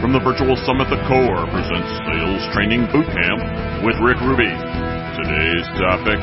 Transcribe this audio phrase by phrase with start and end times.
[0.00, 4.48] from the virtual summit, the core presents Sales Training Bootcamp with Rick Ruby.
[4.48, 6.16] Today's topic,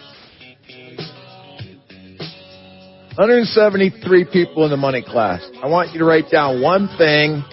[3.14, 5.40] 173 people in the money class.
[5.62, 7.44] I want you to write down one thing,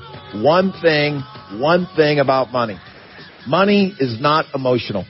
[0.44, 1.22] one thing,
[1.62, 2.80] one thing about money.
[3.48, 5.06] Money is not emotional.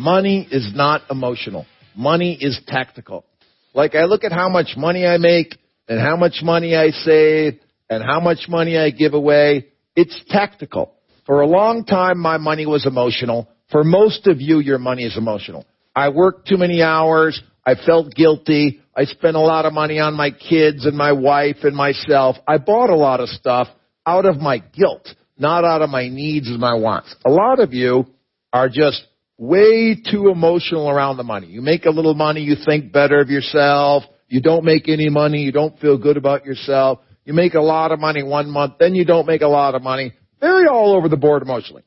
[0.00, 1.66] Money is not emotional.
[1.94, 3.26] Money is tactical.
[3.74, 7.60] Like I look at how much money I make and how much money I save
[7.90, 9.66] and how much money I give away.
[9.94, 10.94] It's tactical.
[11.26, 13.46] For a long time, my money was emotional.
[13.70, 15.66] For most of you, your money is emotional.
[15.94, 17.38] I worked too many hours.
[17.66, 18.80] I felt guilty.
[18.96, 22.36] I spent a lot of money on my kids and my wife and myself.
[22.48, 23.68] I bought a lot of stuff
[24.06, 25.06] out of my guilt,
[25.38, 27.14] not out of my needs and my wants.
[27.26, 28.06] A lot of you
[28.50, 29.04] are just
[29.40, 31.46] way too emotional around the money.
[31.46, 34.04] You make a little money, you think better of yourself.
[34.28, 37.00] You don't make any money, you don't feel good about yourself.
[37.24, 39.82] You make a lot of money one month, then you don't make a lot of
[39.82, 40.12] money.
[40.40, 41.84] Very all over the board emotionally.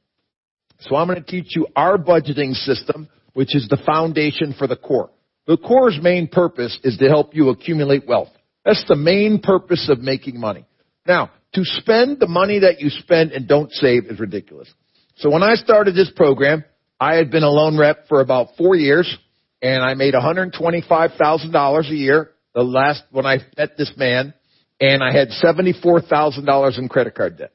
[0.80, 4.76] So I'm going to teach you our budgeting system, which is the foundation for the
[4.76, 5.12] core.
[5.46, 8.30] The core's main purpose is to help you accumulate wealth.
[8.66, 10.66] That's the main purpose of making money.
[11.06, 14.74] Now, to spend the money that you spend and don't save is ridiculous.
[15.18, 16.64] So when I started this program,
[17.04, 19.14] I had been a loan rep for about four years,
[19.62, 22.30] and I made $125,000 a year.
[22.56, 24.34] The last when I met this man,
[24.80, 27.52] and I had $74,000 in credit card debt.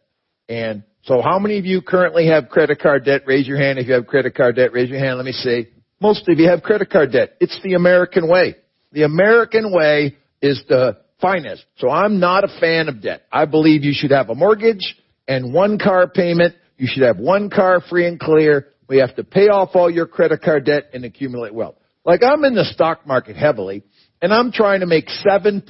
[0.51, 3.23] And so, how many of you currently have credit card debt?
[3.27, 4.75] Raise your hand if you have credit card debt.
[4.75, 5.17] Raise your hand.
[5.17, 5.69] Let me see.
[5.99, 7.37] Most of you have credit card debt.
[7.41, 8.57] It's the American way.
[8.93, 11.65] The American way is the finance.
[11.79, 13.23] So I'm not a fan of debt.
[13.33, 14.95] I believe you should have a mortgage
[15.27, 16.55] and one car payment.
[16.77, 18.67] You should have one car free and clear.
[18.89, 21.77] We have to pay off all your credit card debt and accumulate wealth.
[22.05, 23.83] Like I'm in the stock market heavily
[24.23, 25.63] and I'm trying to make 7%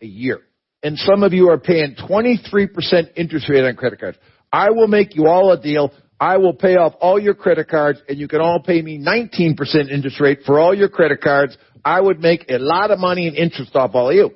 [0.00, 0.40] a year.
[0.82, 4.18] And some of you are paying 23% interest rate on credit cards.
[4.52, 5.92] I will make you all a deal.
[6.18, 9.56] I will pay off all your credit cards and you can all pay me 19%
[9.90, 11.56] interest rate for all your credit cards.
[11.84, 14.30] I would make a lot of money in interest off all of you.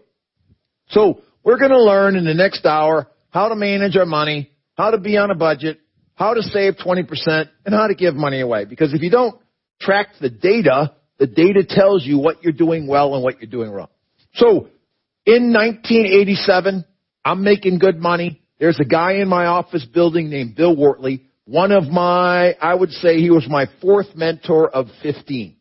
[0.88, 4.90] So we're going to learn in the next hour how to manage our money, how
[4.90, 5.80] to be on a budget,
[6.18, 8.64] how to save 20%, and how to give money away.
[8.64, 9.40] Because if you don't
[9.80, 13.70] track the data, the data tells you what you're doing well and what you're doing
[13.70, 13.88] wrong.
[14.34, 14.68] So
[15.24, 16.84] in 1987,
[17.24, 18.42] I'm making good money.
[18.58, 21.22] There's a guy in my office building named Bill Wortley.
[21.44, 25.56] One of my, I would say he was my fourth mentor of 15.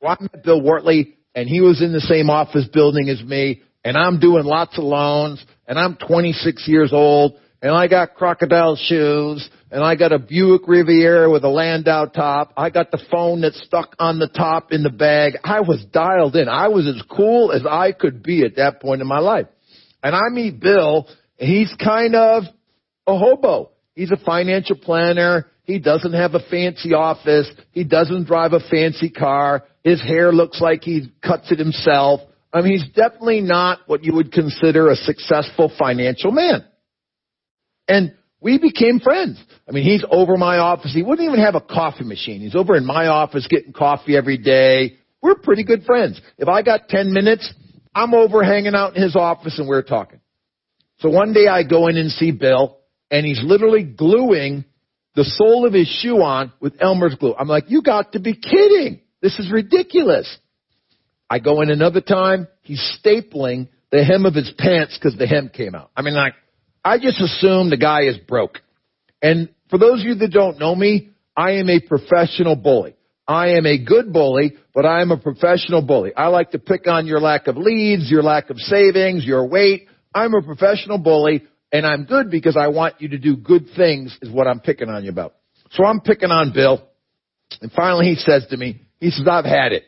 [0.00, 3.62] So I met Bill Wortley and he was in the same office building as me
[3.84, 8.76] and I'm doing lots of loans and I'm 26 years old and I got crocodile
[8.76, 12.52] shoes and I got a Buick Riviera with a Landau top.
[12.56, 15.34] I got the phone that's stuck on the top in the bag.
[15.44, 16.48] I was dialed in.
[16.48, 19.46] I was as cool as I could be at that point in my life.
[20.02, 21.08] And I meet Bill
[21.38, 22.44] and he's kind of
[23.06, 23.70] a hobo.
[23.94, 25.46] He's a financial planner.
[25.62, 27.48] He doesn't have a fancy office.
[27.70, 29.64] He doesn't drive a fancy car.
[29.84, 32.20] His hair looks like he cuts it himself.
[32.52, 36.64] I mean, he's definitely not what you would consider a successful financial man.
[37.86, 39.42] And we became friends.
[39.70, 40.92] I mean, he's over my office.
[40.92, 42.40] He wouldn't even have a coffee machine.
[42.40, 44.96] He's over in my office getting coffee every day.
[45.22, 46.20] We're pretty good friends.
[46.38, 47.52] If I got 10 minutes,
[47.94, 50.18] I'm over hanging out in his office and we're talking.
[50.98, 52.78] So one day I go in and see Bill
[53.12, 54.64] and he's literally gluing
[55.14, 57.36] the sole of his shoe on with Elmer's glue.
[57.38, 59.00] I'm like, you got to be kidding.
[59.22, 60.36] This is ridiculous.
[61.28, 65.48] I go in another time, he's stapling the hem of his pants because the hem
[65.48, 65.92] came out.
[65.96, 66.34] I mean, like,
[66.84, 68.58] I just assume the guy is broke.
[69.22, 72.94] And for those of you that don't know me, I am a professional bully.
[73.26, 76.12] I am a good bully, but I am a professional bully.
[76.16, 79.86] I like to pick on your lack of leads, your lack of savings, your weight.
[80.12, 84.16] I'm a professional bully, and I'm good because I want you to do good things
[84.20, 85.34] is what I'm picking on you about.
[85.70, 86.82] So I'm picking on Bill,
[87.60, 89.84] and finally he says to me, he says, I've had it.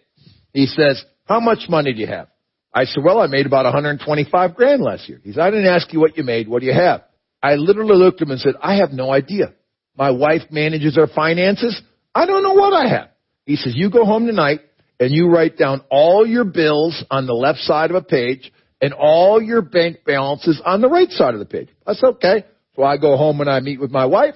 [0.52, 2.28] He says, how much money do you have?
[2.73, 5.20] I said, well, I made about 125 grand last year.
[5.23, 6.49] He said, I didn't ask you what you made.
[6.49, 7.02] What do you have?
[7.43, 9.52] I literally looked at him and said, I have no idea.
[9.96, 11.80] My wife manages our finances.
[12.14, 13.08] I don't know what I have.
[13.44, 14.60] He says, you go home tonight
[14.98, 18.92] and you write down all your bills on the left side of a page and
[18.92, 21.68] all your bank balances on the right side of the page.
[21.86, 22.44] I said, okay.
[22.76, 24.34] So I go home and I meet with my wife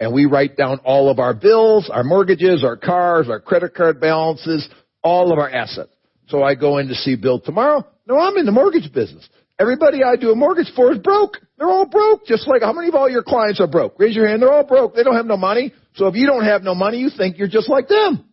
[0.00, 4.00] and we write down all of our bills, our mortgages, our cars, our credit card
[4.00, 4.68] balances,
[5.02, 5.90] all of our assets.
[6.28, 7.86] So I go in to see Bill tomorrow.
[8.06, 9.28] No, I'm in the mortgage business.
[9.58, 11.38] Everybody I do a mortgage for is broke.
[11.58, 12.26] They're all broke.
[12.26, 13.98] Just like how many of all your clients are broke?
[13.98, 14.42] Raise your hand.
[14.42, 14.94] They're all broke.
[14.94, 15.72] They don't have no money.
[15.94, 18.26] So if you don't have no money, you think you're just like them.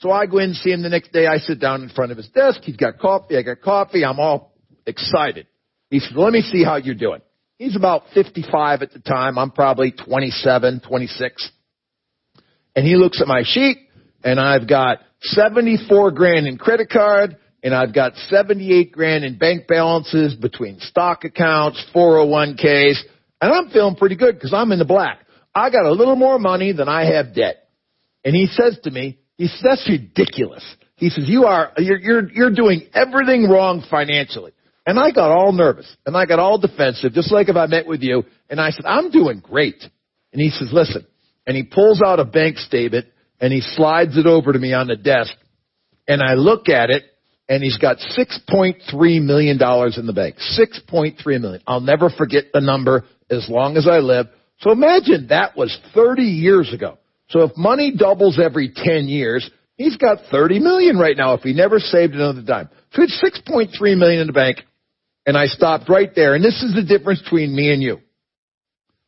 [0.00, 1.26] So I go in and see him the next day.
[1.26, 2.60] I sit down in front of his desk.
[2.62, 3.38] He's got coffee.
[3.38, 4.04] I got coffee.
[4.04, 4.52] I'm all
[4.86, 5.46] excited.
[5.88, 7.22] He says, let me see how you're doing.
[7.56, 9.38] He's about 55 at the time.
[9.38, 11.50] I'm probably 27, 26.
[12.74, 13.78] And he looks at my sheet
[14.22, 19.66] and I've got 74 grand in credit card and I've got 78 grand in bank
[19.66, 22.98] balances between stock accounts, 401ks,
[23.40, 25.20] and I'm feeling pretty good because I'm in the black.
[25.54, 27.68] I got a little more money than I have debt.
[28.24, 30.64] And he says to me, he says, that's ridiculous.
[30.96, 34.52] He says, you are, you're, you're, you're doing everything wrong financially.
[34.86, 37.86] And I got all nervous and I got all defensive, just like if I met
[37.86, 38.24] with you.
[38.48, 39.82] And I said, I'm doing great.
[40.32, 41.06] And he says, listen.
[41.46, 43.06] And he pulls out a bank statement
[43.40, 45.32] and he slides it over to me on the desk.
[46.08, 47.04] And I look at it
[47.48, 50.36] and he's got $6.3 million in the bank.
[50.58, 51.62] 6.3 million.
[51.66, 54.26] I'll never forget the number as long as I live.
[54.60, 56.98] So imagine that was 30 years ago.
[57.28, 61.52] So if money doubles every 10 years, he's got 30 million right now if he
[61.52, 62.68] never saved another dime.
[62.92, 64.58] So it's 6.3 million in the bank.
[65.26, 66.34] And I stopped right there.
[66.34, 68.00] And this is the difference between me and you.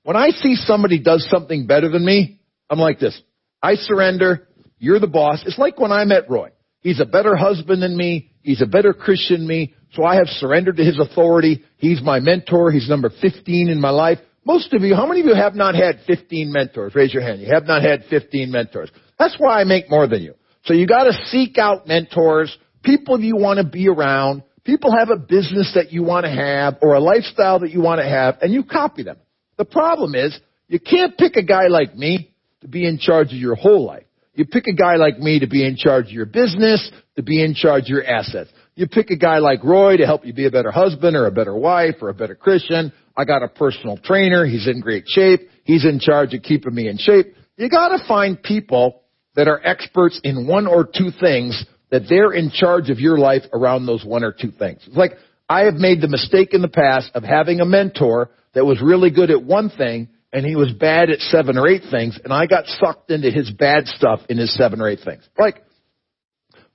[0.02, 3.20] When I see somebody does something better than me, I'm like this.
[3.62, 4.48] I surrender.
[4.78, 5.42] You're the boss.
[5.46, 6.50] It's like when I met Roy.
[6.80, 8.27] He's a better husband than me.
[8.42, 9.74] He's a better Christian than me.
[9.92, 11.64] So I have surrendered to his authority.
[11.76, 12.70] He's my mentor.
[12.70, 14.18] He's number 15 in my life.
[14.44, 16.94] Most of you, how many of you have not had 15 mentors?
[16.94, 17.40] Raise your hand.
[17.40, 18.90] You have not had 15 mentors.
[19.18, 20.34] That's why I make more than you.
[20.64, 25.16] So you gotta seek out mentors, people you want to be around, people have a
[25.16, 28.52] business that you want to have or a lifestyle that you want to have, and
[28.52, 29.16] you copy them.
[29.56, 30.38] The problem is,
[30.68, 34.04] you can't pick a guy like me to be in charge of your whole life.
[34.34, 37.42] You pick a guy like me to be in charge of your business, to be
[37.42, 38.48] in charge of your assets.
[38.76, 41.32] You pick a guy like Roy to help you be a better husband or a
[41.32, 42.92] better wife or a better Christian.
[43.16, 44.46] I got a personal trainer.
[44.46, 45.40] He's in great shape.
[45.64, 47.34] He's in charge of keeping me in shape.
[47.56, 49.02] You gotta find people
[49.34, 51.60] that are experts in one or two things
[51.90, 54.80] that they're in charge of your life around those one or two things.
[54.86, 55.14] It's like
[55.48, 59.10] I have made the mistake in the past of having a mentor that was really
[59.10, 62.46] good at one thing and he was bad at seven or eight things and I
[62.46, 65.28] got sucked into his bad stuff in his seven or eight things.
[65.36, 65.64] Like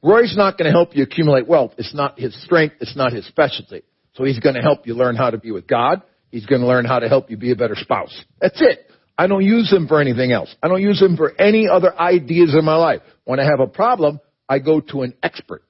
[0.03, 1.73] Roy's not going to help you accumulate wealth.
[1.77, 2.75] It's not his strength.
[2.81, 3.83] It's not his specialty.
[4.15, 6.03] So he's going to help you learn how to be with God.
[6.29, 8.13] He's going to learn how to help you be a better spouse.
[8.41, 8.87] That's it.
[9.17, 10.53] I don't use him for anything else.
[10.61, 13.01] I don't use him for any other ideas in my life.
[13.23, 14.19] When I have a problem,
[14.49, 15.63] I go to an expert.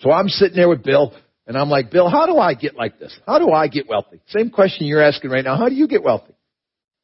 [0.00, 1.14] So I'm sitting there with Bill
[1.46, 3.16] and I'm like, Bill, how do I get like this?
[3.26, 4.20] How do I get wealthy?
[4.28, 5.56] Same question you're asking right now.
[5.56, 6.34] How do you get wealthy?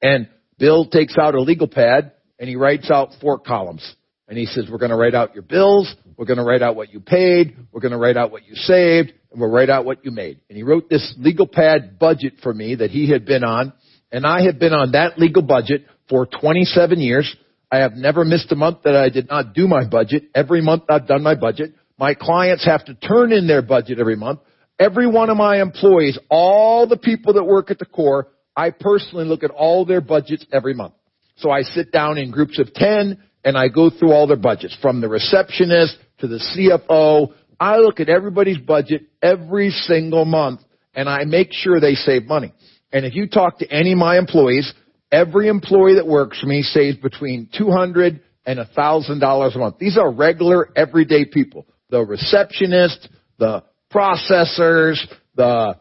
[0.02, 0.28] And
[0.58, 3.94] Bill takes out a legal pad and he writes out four columns.
[4.28, 5.94] And he says, we're going to write out your bills.
[6.17, 7.56] We're going to write out what you paid.
[7.70, 9.12] We're going to write out what you saved.
[9.31, 10.40] And we'll write out what you made.
[10.49, 13.73] And he wrote this legal pad budget for me that he had been on.
[14.11, 17.37] And I have been on that legal budget for 27 years.
[17.70, 20.25] I have never missed a month that I did not do my budget.
[20.34, 21.75] Every month I've done my budget.
[21.99, 24.40] My clients have to turn in their budget every month.
[24.79, 29.25] Every one of my employees, all the people that work at the core, I personally
[29.25, 30.94] look at all their budgets every month.
[31.37, 34.76] So I sit down in groups of 10 and I go through all their budgets
[34.82, 37.32] from the receptionist to the CFO.
[37.60, 40.62] I look at everybody's budget every single month
[40.94, 42.52] and I make sure they save money.
[42.93, 44.75] And if you talk to any of my employees,
[45.12, 49.79] every employee that works for me saves between 200 and $1,000 a month.
[49.79, 51.67] These are regular, everyday people.
[51.91, 53.62] The receptionist, the
[53.94, 54.98] processors,
[55.36, 55.76] the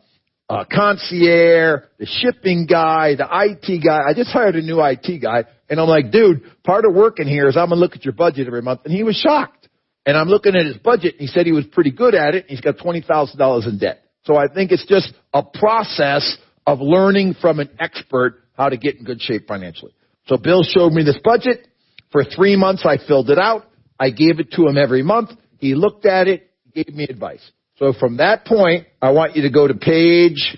[0.50, 4.00] uh, concierge, the shipping guy, the IT guy.
[4.10, 7.48] I just hired a new IT guy, and I'm like, dude, part of working here
[7.48, 8.82] is I'm gonna look at your budget every month.
[8.86, 9.68] And he was shocked.
[10.06, 12.44] And I'm looking at his budget, and he said he was pretty good at it.
[12.44, 14.04] And he's got twenty thousand dollars in debt.
[14.24, 16.38] So I think it's just a process
[16.68, 19.94] of learning from an expert how to get in good shape financially.
[20.28, 21.68] So Bill showed me this budget.
[22.12, 23.66] For three months, I filled it out.
[24.00, 25.32] I gave it to him every month.
[25.58, 27.42] He looked at it, gave me advice.
[27.77, 30.58] So from that point, I want you to go to page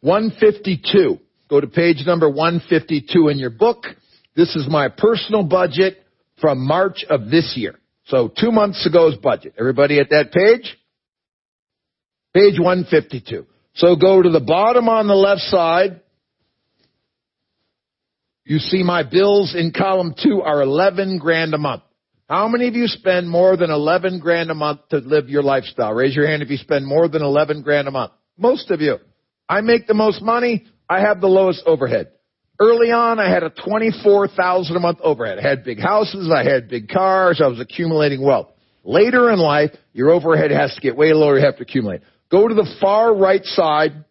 [0.00, 1.18] 152.
[1.48, 3.84] Go to page number 152 in your book.
[4.36, 5.96] This is my personal budget
[6.40, 7.76] from March of this year.
[8.06, 9.54] So two months ago's budget.
[9.58, 10.76] Everybody at that page?
[12.34, 13.46] Page 152.
[13.74, 16.00] So go to the bottom on the left side.
[18.44, 21.82] You see my bills in column two are 11 grand a month.
[22.28, 25.94] How many of you spend more than 11 grand a month to live your lifestyle?
[25.94, 28.12] Raise your hand if you spend more than 11 grand a month.
[28.36, 28.98] Most of you.
[29.48, 30.66] I make the most money.
[30.90, 32.08] I have the lowest overhead.
[32.60, 35.38] Early on, I had a 24,000 a month overhead.
[35.38, 36.30] I had big houses.
[36.30, 37.40] I had big cars.
[37.42, 38.48] I was accumulating wealth.
[38.84, 41.38] Later in life, your overhead has to get way lower.
[41.38, 42.02] You have to accumulate.
[42.30, 44.04] Go to the far right side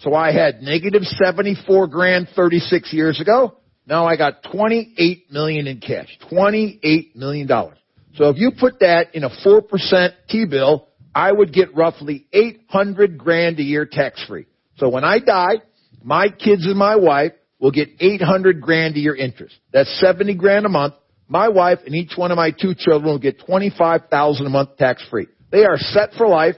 [0.00, 3.56] So I had negative 74 grand 36 years ago.
[3.86, 6.08] Now I got 28 million in cash.
[6.28, 7.78] 28 million dollars.
[8.14, 13.58] So if you put that in a 4% T-bill, I would get roughly 800 grand
[13.58, 14.46] a year tax free.
[14.76, 15.62] So when I die,
[16.02, 19.54] my kids and my wife will get 800 grand a year interest.
[19.72, 20.94] That's 70 grand a month.
[21.28, 25.04] My wife and each one of my two children will get 25,000 a month tax
[25.10, 25.28] free.
[25.52, 26.56] They are set for life.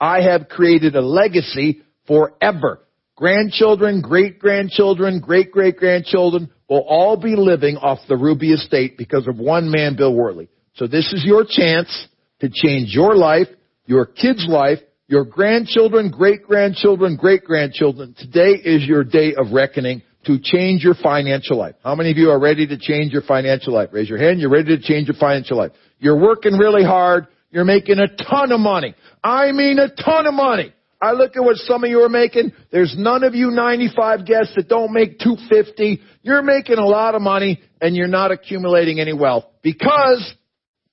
[0.00, 2.80] I have created a legacy forever.
[3.16, 9.26] Grandchildren, great grandchildren, great great grandchildren will all be living off the Ruby estate because
[9.26, 10.48] of one man, Bill Worley.
[10.74, 12.08] So this is your chance
[12.40, 13.48] to change your life,
[13.86, 18.14] your kid's life, your grandchildren, great grandchildren, great grandchildren.
[18.18, 21.74] Today is your day of reckoning to change your financial life.
[21.84, 23.90] How many of you are ready to change your financial life?
[23.92, 24.40] Raise your hand.
[24.40, 25.72] You're ready to change your financial life.
[25.98, 27.26] You're working really hard.
[27.50, 28.94] You're making a ton of money.
[29.22, 30.72] I mean a ton of money.
[31.00, 32.52] I look at what some of you are making.
[32.72, 36.00] There's none of you 95 guests that don't make 250.
[36.24, 40.34] You're making a lot of money and you're not accumulating any wealth because,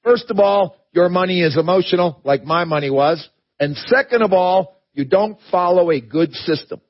[0.03, 3.27] first of all, your money is emotional like my money was.
[3.57, 6.81] And second of all, you don't follow a good system.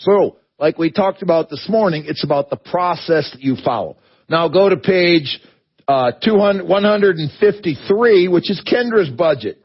[0.00, 3.98] So, like we talked about this morning, it's about the process that you follow.
[4.28, 5.40] Now go to page
[5.86, 9.64] uh, 200, 153, which is Kendra's budget.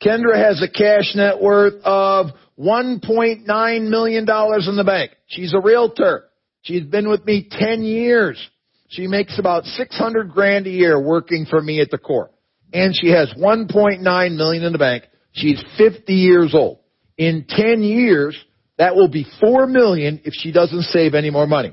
[0.00, 4.26] Kendra has a cash net worth of $1.9 million in
[4.76, 5.10] the bank.
[5.26, 6.24] She's a realtor.
[6.66, 8.44] She's been with me 10 years.
[8.88, 12.30] She makes about 600 grand a year working for me at the core.
[12.72, 15.04] And she has 1.9 million in the bank.
[15.30, 16.80] She's 50 years old.
[17.16, 18.36] In 10 years,
[18.78, 21.72] that will be 4 million if she doesn't save any more money.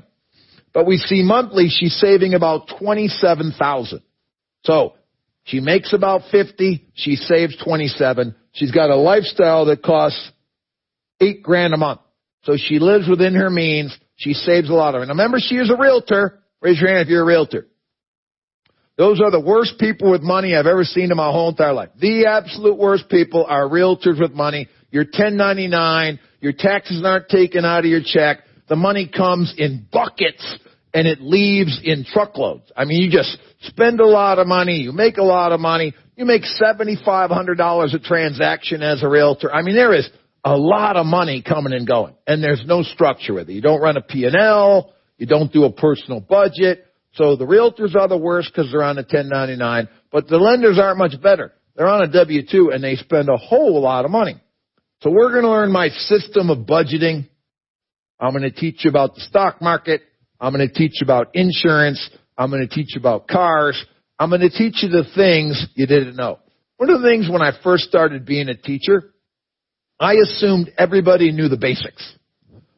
[0.72, 4.00] But we see monthly she's saving about 27,000.
[4.62, 4.94] So
[5.42, 6.86] she makes about 50.
[6.94, 8.36] She saves 27.
[8.52, 10.30] She's got a lifestyle that costs
[11.20, 12.00] eight grand a month.
[12.44, 13.98] So she lives within her means.
[14.16, 15.06] She saves a lot of it.
[15.06, 16.40] Now remember, she is a realtor.
[16.60, 17.66] Raise your hand if you're a realtor.
[18.96, 21.88] Those are the worst people with money I've ever seen in my whole entire life.
[22.00, 24.68] The absolute worst people are realtors with money.
[24.90, 26.20] You're 1099.
[26.40, 28.38] Your taxes aren't taken out of your check.
[28.68, 30.58] The money comes in buckets
[30.94, 32.70] and it leaves in truckloads.
[32.76, 35.92] I mean, you just spend a lot of money, you make a lot of money,
[36.16, 39.52] you make $7,500 a transaction as a realtor.
[39.52, 40.08] I mean, there is
[40.44, 43.54] a lot of money coming and going, and there's no structure with it.
[43.54, 46.86] You don't run a P&L, you don't do a personal budget.
[47.14, 50.98] So the realtors are the worst because they're on a 1099, but the lenders aren't
[50.98, 51.52] much better.
[51.76, 54.40] They're on a W-2 and they spend a whole lot of money.
[55.02, 57.28] So we're going to learn my system of budgeting.
[58.20, 60.02] I'm going to teach you about the stock market.
[60.40, 62.10] I'm going to teach you about insurance.
[62.36, 63.82] I'm going to teach you about cars.
[64.18, 66.38] I'm going to teach you the things you didn't know.
[66.76, 69.13] One of the things when I first started being a teacher,
[69.98, 72.14] I assumed everybody knew the basics.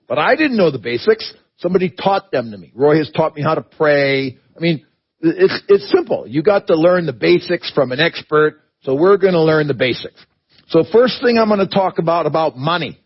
[0.08, 1.32] But I didn't know the basics.
[1.58, 2.72] Somebody taught them to me.
[2.74, 4.38] Roy has taught me how to pray.
[4.56, 4.86] I mean,
[5.20, 6.26] it's, it's simple.
[6.28, 8.60] You got to learn the basics from an expert.
[8.82, 10.24] So we're going to learn the basics.
[10.68, 13.00] So first thing I'm going to talk about, about money.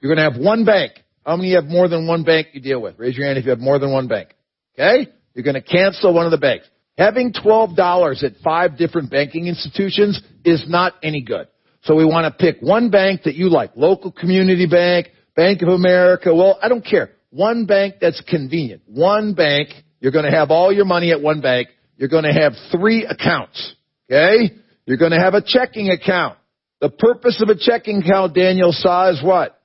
[0.00, 0.92] You're going to have one bank.
[1.24, 2.98] How many have more than one bank you deal with?
[2.98, 4.34] Raise your hand if you have more than one bank.
[4.74, 5.10] Okay?
[5.34, 6.66] You're going to cancel one of the banks.
[6.98, 11.48] Having $12 at five different banking institutions is not any good.
[11.82, 13.72] So we want to pick one bank that you like.
[13.74, 16.34] Local community bank, Bank of America.
[16.34, 17.10] Well, I don't care.
[17.30, 18.82] One bank that's convenient.
[18.86, 19.70] One bank.
[20.00, 21.68] You're going to have all your money at one bank.
[21.96, 23.74] You're going to have three accounts.
[24.10, 24.54] Okay?
[24.84, 26.36] You're going to have a checking account.
[26.80, 29.58] The purpose of a checking account, Daniel saw, is what?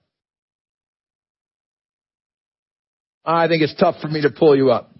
[3.26, 4.92] I think it's tough for me to pull you up.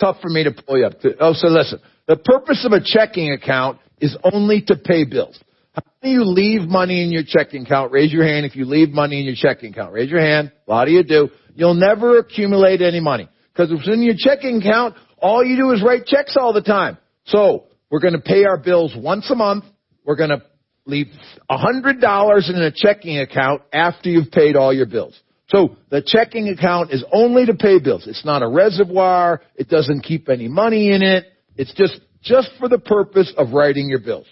[0.00, 0.98] Tough for me to pull you up.
[1.00, 1.10] To.
[1.20, 1.80] Oh, so listen.
[2.08, 5.38] The purpose of a checking account is only to pay bills.
[5.72, 7.92] How do you leave money in your checking account?
[7.92, 9.92] Raise your hand if you leave money in your checking account.
[9.92, 10.50] Raise your hand.
[10.66, 11.28] A lot of you do.
[11.54, 13.28] You'll never accumulate any money.
[13.52, 16.62] Because if it's in your checking account, all you do is write checks all the
[16.62, 16.96] time.
[17.26, 19.64] So, we're going to pay our bills once a month.
[20.04, 20.42] We're going to
[20.86, 21.08] leave
[21.50, 25.20] $100 in a checking account after you've paid all your bills.
[25.50, 28.06] So the checking account is only to pay bills.
[28.06, 29.42] It's not a reservoir.
[29.56, 31.26] It doesn't keep any money in it.
[31.56, 34.26] It's just, just for the purpose of writing your bills.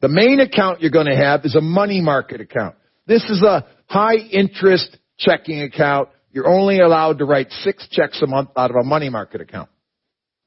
[0.00, 2.76] The main account you're going to have is a money market account.
[3.06, 6.08] This is a high interest checking account.
[6.32, 9.68] You're only allowed to write six checks a month out of a money market account.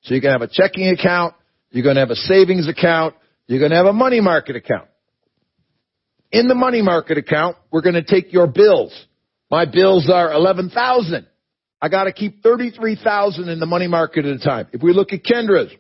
[0.02, 1.36] So you're going to have a checking account,
[1.72, 4.88] you're going to have a savings account, you're going to have a money market account.
[6.32, 9.07] In the money market account, we're going to take your bills.
[9.50, 11.26] My bills are 11,000.
[11.82, 14.68] I got to keep 33,000 in the money market at a time.
[14.74, 15.72] If we look at Kendra's,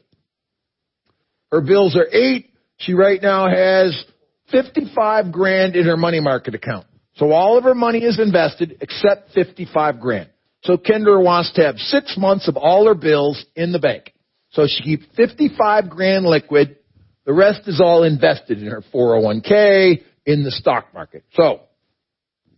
[1.51, 2.51] her bills are eight.
[2.77, 4.05] She right now has
[4.51, 6.85] 55 grand in her money market account.
[7.15, 10.29] So all of her money is invested except 55 grand.
[10.63, 14.13] So Kendra wants to have six months of all her bills in the bank.
[14.51, 16.77] So she keeps 55 grand liquid.
[17.25, 21.23] The rest is all invested in her 401k, in the stock market.
[21.33, 21.61] So,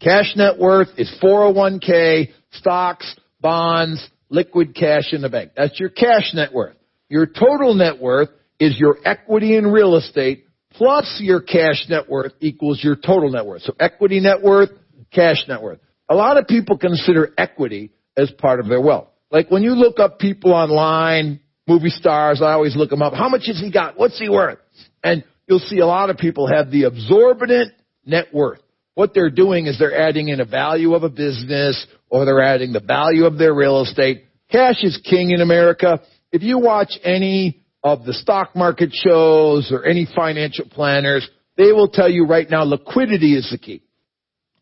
[0.02, 5.52] cash net worth is 401k, stocks, bonds, liquid cash in the bank.
[5.56, 6.76] That's your cash net worth.
[7.10, 8.30] Your total net worth
[8.60, 13.46] is your equity in real estate plus your cash net worth equals your total net
[13.46, 13.64] worth.
[13.64, 14.70] So equity net worth,
[15.12, 15.80] cash net worth.
[16.10, 19.08] A lot of people consider equity as part of their wealth.
[19.32, 23.14] Like when you look up people online, movie stars, I always look them up.
[23.14, 23.98] How much has he got?
[23.98, 24.60] What's he worth?
[25.04, 27.74] And you'll see a lot of people have the absorbent
[28.06, 28.62] net worth.
[28.96, 32.74] What they're doing is they're adding in a value of a business or they're adding
[32.74, 34.26] the value of their real estate.
[34.52, 36.02] Cash is king in America.
[36.32, 41.28] If you watch any of the stock market shows or any financial planners,
[41.58, 43.84] they will tell you right now liquidity is the key.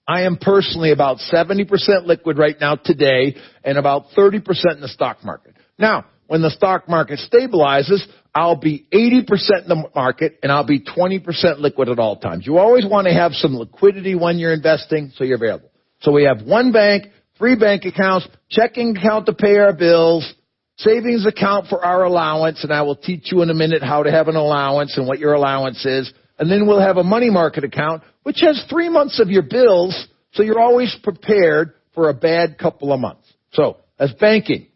[0.08, 1.68] I am personally about 70%
[2.06, 4.42] liquid right now today and about 30%
[4.76, 5.56] in the stock market.
[5.78, 10.80] Now, when the stock market stabilizes, I'll be 80% in the market and I'll be
[10.80, 12.46] 20% liquid at all times.
[12.46, 15.72] You always want to have some liquidity when you're investing so you're available.
[16.02, 17.08] So we have one bank,
[17.38, 20.34] three bank accounts, checking account to pay our bills,
[20.78, 24.12] savings account for our allowance, and I will teach you in a minute how to
[24.12, 26.12] have an allowance and what your allowance is.
[26.40, 30.08] And then we'll have a money market account, which has three months of your bills,
[30.34, 33.28] so you're always prepared for a bad couple of months.
[33.54, 34.68] So, that's banking.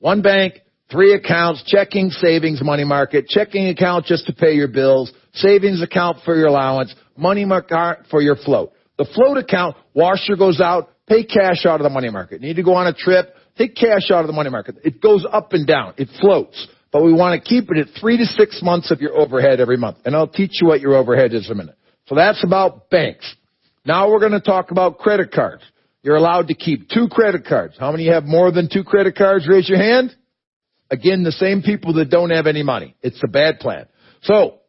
[0.00, 0.54] One bank,
[0.90, 6.18] three accounts, checking, savings, money market, checking account just to pay your bills, savings account
[6.24, 8.72] for your allowance, money market for your float.
[8.98, 12.40] The float account, washer goes out, pay cash out of the money market.
[12.40, 14.76] Need to go on a trip, take cash out of the money market.
[14.84, 15.94] It goes up and down.
[15.96, 16.68] It floats.
[16.92, 19.76] But we want to keep it at three to six months of your overhead every
[19.76, 19.98] month.
[20.04, 21.76] And I'll teach you what your overhead is in a minute.
[22.06, 23.34] So that's about banks.
[23.84, 25.62] Now we're going to talk about credit cards.
[26.02, 27.76] You're allowed to keep two credit cards.
[27.80, 29.48] How many have more than two credit cards?
[29.48, 30.14] Raise your hand.
[30.94, 32.94] Again, the same people that don't have any money.
[33.02, 33.86] It's a bad plan.
[34.22, 34.60] So,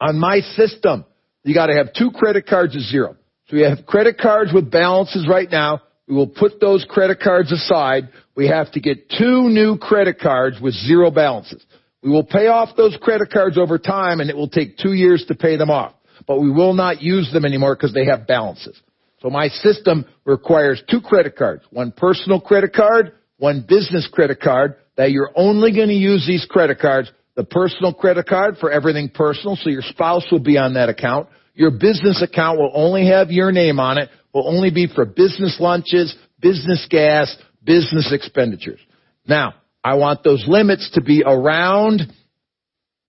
[0.00, 1.04] on my system,
[1.44, 3.14] you gotta have two credit cards of zero.
[3.46, 5.82] So we have credit cards with balances right now.
[6.08, 8.08] We will put those credit cards aside.
[8.34, 11.64] We have to get two new credit cards with zero balances.
[12.02, 15.24] We will pay off those credit cards over time and it will take two years
[15.28, 15.94] to pay them off.
[16.26, 18.80] But we will not use them anymore because they have balances.
[19.20, 21.62] So my system requires two credit cards.
[21.70, 26.46] One personal credit card, one business credit card that you're only going to use these
[26.48, 27.10] credit cards.
[27.34, 31.28] The personal credit card for everything personal, so your spouse will be on that account.
[31.54, 35.56] Your business account will only have your name on it, will only be for business
[35.58, 38.80] lunches, business gas, business expenditures.
[39.26, 42.02] Now, I want those limits to be around,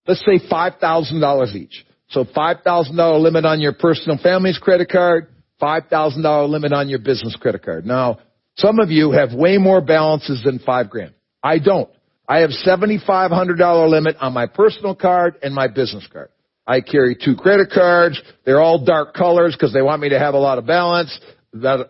[0.08, 1.86] let's say $5,000 each.
[2.10, 5.28] So $5,000 limit on your personal family's credit card,
[5.62, 7.86] $5,000 limit on your business credit card.
[7.86, 8.19] Now,
[8.56, 11.13] some of you have way more balances than five grand.
[11.43, 11.89] I don't.
[12.27, 16.29] I have $7,500 limit on my personal card and my business card.
[16.65, 18.21] I carry two credit cards.
[18.45, 21.19] They're all dark colors because they want me to have a lot of balance.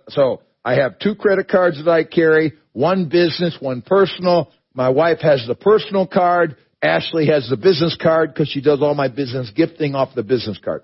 [0.09, 4.51] So I have two credit cards that I carry, one business, one personal.
[4.73, 6.57] My wife has the personal card.
[6.81, 10.57] Ashley has the business card because she does all my business gifting off the business
[10.63, 10.81] card.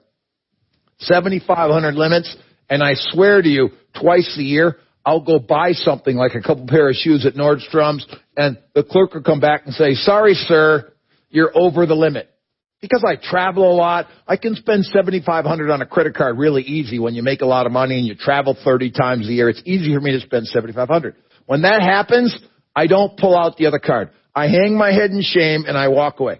[0.99, 2.37] 7,500 limits.
[2.69, 6.67] And I swear to you, twice a year, I'll go buy something like a couple
[6.67, 8.05] pair of shoes at Nordstrom's
[8.39, 10.93] and the clerk will come back and say, sorry sir,
[11.29, 12.29] you're over the limit.
[12.81, 16.99] Because I travel a lot, I can spend 7500 on a credit card really easy
[16.99, 19.49] when you make a lot of money and you travel 30 times a year.
[19.49, 21.15] It's easy for me to spend 7500
[21.47, 22.33] When that happens,
[22.73, 24.11] I don't pull out the other card.
[24.33, 26.39] I hang my head in shame and I walk away.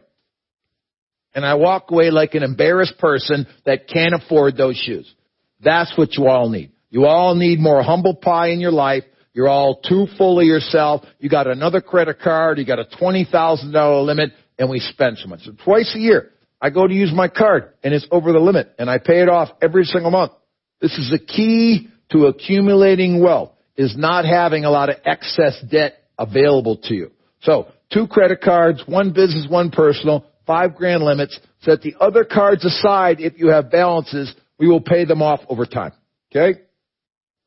[1.36, 5.14] And I walk away like an embarrassed person that can't afford those shoes.
[5.62, 6.72] That's what you all need.
[6.90, 9.04] You all need more humble pie in your life.
[9.40, 11.06] You're all too full of yourself.
[11.18, 12.58] You got another credit card.
[12.58, 15.44] You got a $20,000 limit and we spend so much.
[15.44, 18.76] So twice a year, I go to use my card and it's over the limit
[18.78, 20.34] and I pay it off every single month.
[20.82, 26.04] This is the key to accumulating wealth is not having a lot of excess debt
[26.18, 27.12] available to you.
[27.44, 31.40] So two credit cards, one business, one personal, five grand limits.
[31.62, 35.66] Set the other cards aside if you have balances we will pay them off over
[35.66, 35.94] time.
[36.30, 36.60] Okay?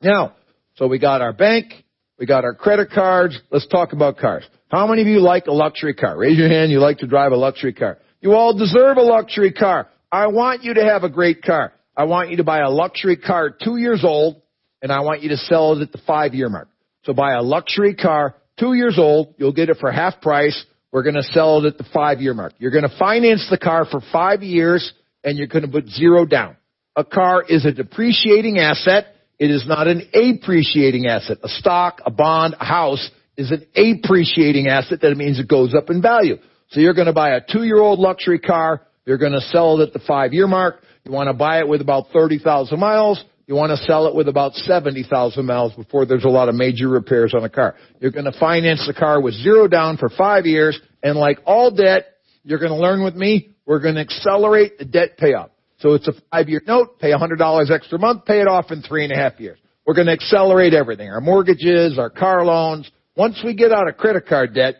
[0.01, 0.37] Now,
[0.77, 1.82] so we got our bank,
[2.23, 4.45] we got our credit cards, let's talk about cars.
[4.69, 6.17] How many of you like a luxury car?
[6.17, 7.99] Raise your hand, you like to drive a luxury car.
[8.21, 9.89] You all deserve a luxury car.
[10.13, 11.73] I want you to have a great car.
[11.97, 14.41] I want you to buy a luxury car two years old,
[14.81, 16.69] and I want you to sell it at the five year mark.
[17.03, 21.03] So buy a luxury car, two years old, you'll get it for half price, we're
[21.03, 22.53] gonna sell it at the five year mark.
[22.61, 24.93] You're gonna finance the car for five years,
[25.25, 26.57] and you're gonna put zero down.
[26.95, 29.12] A car is a depreciating asset,
[29.43, 31.39] it is not an appreciating asset.
[31.43, 35.01] A stock, a bond, a house is an appreciating asset.
[35.01, 36.37] That means it goes up in value.
[36.71, 38.83] So you're going to buy a two-year-old luxury car.
[39.05, 40.85] You're going to sell it at the five-year mark.
[41.03, 43.25] You want to buy it with about 30,000 miles.
[43.49, 46.89] You want to sell it with about 70,000 miles before there's a lot of major
[46.89, 47.75] repairs on the car.
[47.99, 50.79] You're going to finance the car with zero down for five years.
[51.03, 52.13] And like all debt,
[52.45, 55.51] you're going to learn with me, we're going to accelerate the debt payoff.
[55.83, 59.12] So it's a five-year note, pay $100 extra month, pay it off in three and
[59.12, 59.59] a half years.
[59.85, 61.11] We're going to accelerate everything.
[61.11, 62.88] Our mortgages, our car loans.
[63.16, 64.77] Once we get out of credit card debt,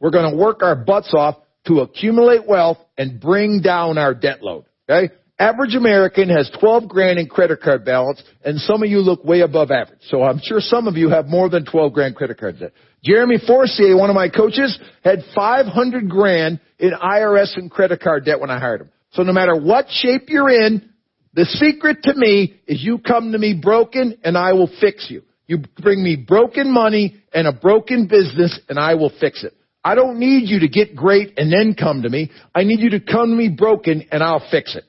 [0.00, 4.42] we're going to work our butts off to accumulate wealth and bring down our debt
[4.42, 4.64] load.
[4.88, 5.12] Okay?
[5.38, 9.42] Average American has 12 grand in credit card balance, and some of you look way
[9.42, 10.00] above average.
[10.08, 12.72] So I'm sure some of you have more than 12 grand credit card debt.
[13.04, 18.40] Jeremy Forcier, one of my coaches, had 500 grand in IRS and credit card debt
[18.40, 18.90] when I hired him.
[19.16, 20.90] So no matter what shape you're in,
[21.32, 25.22] the secret to me is you come to me broken and I will fix you.
[25.46, 29.54] You bring me broken money and a broken business and I will fix it.
[29.82, 32.30] I don't need you to get great and then come to me.
[32.54, 34.84] I need you to come to me broken and I'll fix it.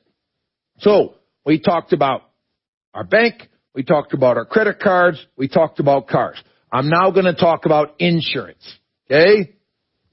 [0.80, 2.24] So, we talked about
[2.94, 3.36] our bank,
[3.74, 6.38] we talked about our credit cards, we talked about cars.
[6.70, 8.78] I'm now going to talk about insurance.
[9.10, 9.54] Okay?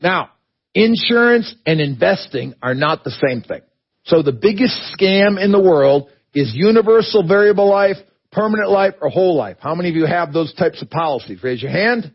[0.00, 0.31] Now,
[0.72, 3.62] insurance and investing are not the same thing.
[4.04, 7.96] So the biggest scam in the world is universal variable life,
[8.32, 9.56] permanent life, or whole life.
[9.60, 11.42] How many of you have those types of policies?
[11.42, 12.12] Raise your hand.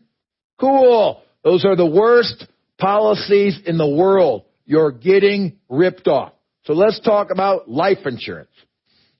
[0.58, 1.22] Cool.
[1.42, 2.46] Those are the worst
[2.78, 4.44] policies in the world.
[4.66, 6.32] You're getting ripped off.
[6.64, 8.50] So let's talk about life insurance.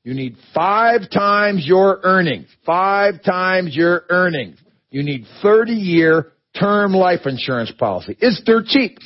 [0.04, 2.46] You need five times your earnings.
[2.64, 4.58] Five times your earnings.
[4.90, 8.16] You need 30 year term life insurance policy.
[8.20, 8.98] It's dirt cheap.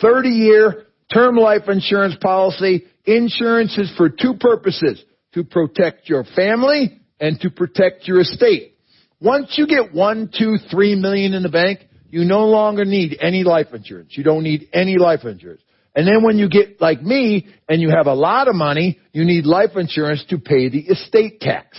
[0.00, 5.02] 30 year term life insurance policy Insurance is for two purposes.
[5.34, 8.76] To protect your family and to protect your estate.
[9.18, 13.42] Once you get one, two, three million in the bank, you no longer need any
[13.42, 14.12] life insurance.
[14.14, 15.62] You don't need any life insurance.
[15.94, 19.24] And then when you get like me and you have a lot of money, you
[19.24, 21.78] need life insurance to pay the estate tax.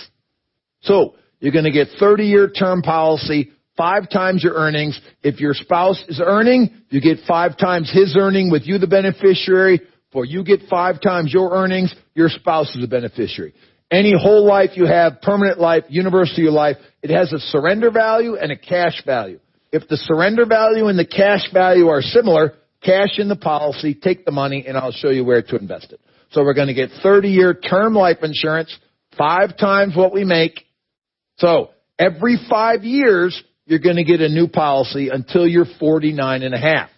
[0.82, 5.00] So, you're gonna get 30 year term policy, five times your earnings.
[5.24, 9.82] If your spouse is earning, you get five times his earning with you the beneficiary.
[10.14, 13.54] For you get five times your earnings, your spouse is a beneficiary.
[13.92, 18.52] Any whole life you have, permanent life, universal life, it has a surrender value and
[18.52, 19.40] a cash value.
[19.72, 24.24] If the surrender value and the cash value are similar, cash in the policy, take
[24.24, 26.00] the money, and I'll show you where to invest it.
[26.32, 28.76] So we're going to get 30 year term life insurance,
[29.18, 30.60] five times what we make.
[31.38, 36.54] So every five years, you're going to get a new policy until you're 49 and
[36.54, 36.90] a half.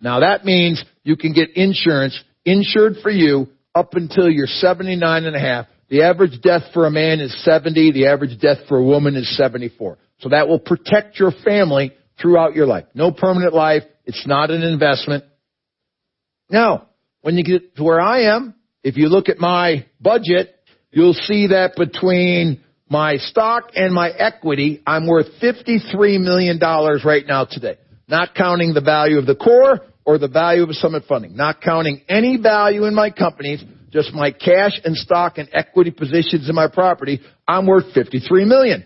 [0.00, 5.36] Now that means you can get insurance insured for you up until you're 79 and
[5.36, 5.66] a half.
[5.88, 7.92] The average death for a man is 70.
[7.92, 9.98] The average death for a woman is 74.
[10.20, 12.84] So that will protect your family throughout your life.
[12.94, 13.82] No permanent life.
[14.04, 15.24] It's not an investment.
[16.50, 16.88] Now,
[17.22, 20.54] when you get to where I am, if you look at my budget,
[20.90, 27.44] you'll see that between my stock and my equity, I'm worth $53 million right now
[27.44, 27.78] today.
[28.06, 32.02] Not counting the value of the core or the value of Summit Funding, not counting
[32.08, 36.68] any value in my companies, just my cash and stock and equity positions in my
[36.68, 38.84] property, I'm worth 53 million.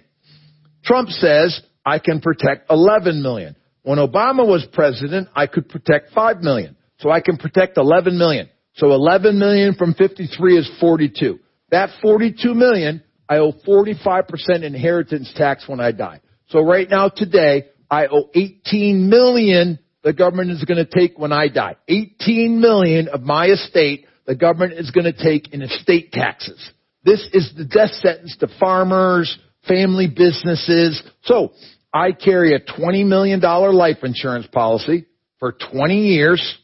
[0.84, 3.56] Trump says I can protect 11 million.
[3.82, 6.76] When Obama was president, I could protect 5 million.
[6.98, 8.48] So I can protect 11 million.
[8.74, 11.38] So 11 million from 53 is 42.
[11.70, 16.20] That 42 million, I owe 45% inheritance tax when I die.
[16.48, 21.32] So right now today, I owe 18 million the government is going to take when
[21.32, 21.76] I die.
[21.88, 26.70] 18 million of my estate the government is going to take in estate taxes.
[27.02, 31.02] This is the death sentence to farmers, family businesses.
[31.22, 31.52] So,
[31.94, 35.06] I carry a $20 million life insurance policy
[35.38, 36.58] for 20 years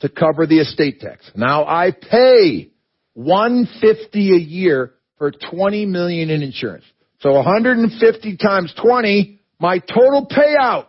[0.00, 1.30] to cover the estate tax.
[1.34, 2.70] Now I pay
[3.14, 6.84] 150 a year for 20 million in insurance.
[7.20, 10.86] So 150 times 20, my total payout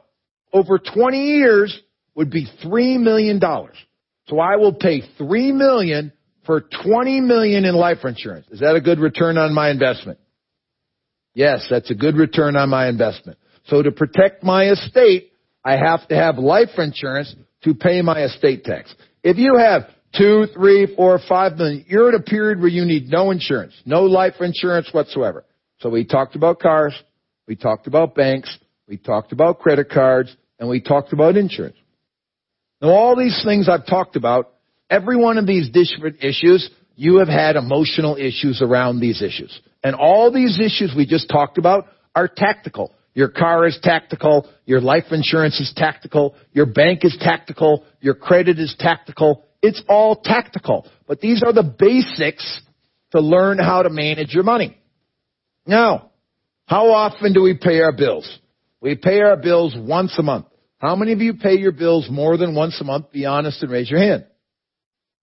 [0.54, 1.78] over 20 years
[2.16, 3.40] would be $3 million.
[4.28, 6.12] So I will pay 3 million
[6.46, 8.48] for 20 million in life insurance.
[8.52, 10.20] Is that a good return on my investment?
[11.34, 13.38] Yes, that's a good return on my investment.
[13.68, 15.32] So to protect my estate,
[15.64, 17.34] I have to have life insurance
[17.64, 18.94] to pay my estate tax.
[19.24, 19.84] If you have
[20.18, 24.04] two, three, four, five million, you're in a period where you need no insurance, no
[24.04, 25.46] life insurance whatsoever.
[25.80, 26.94] So we talked about cars,
[27.48, 31.76] we talked about banks, we talked about credit cards, and we talked about insurance.
[32.82, 34.54] Now all these things I've talked about,
[34.92, 39.60] every one of these different issues, you have had emotional issues around these issues.
[39.84, 42.94] And all these issues we just talked about are tactical.
[43.16, 44.48] Your car is tactical.
[44.66, 46.36] Your life insurance is tactical.
[46.54, 47.84] Your bank is tactical.
[48.00, 49.44] Your credit is tactical.
[49.64, 50.88] It's all tactical.
[51.08, 52.62] But these are the basics
[53.12, 54.78] to learn how to manage your money.
[55.66, 56.12] Now,
[56.68, 58.40] how often do we pay our bills?
[58.80, 60.46] We pay our bills once a month.
[60.82, 63.12] How many of you pay your bills more than once a month?
[63.12, 64.26] Be honest and raise your hand.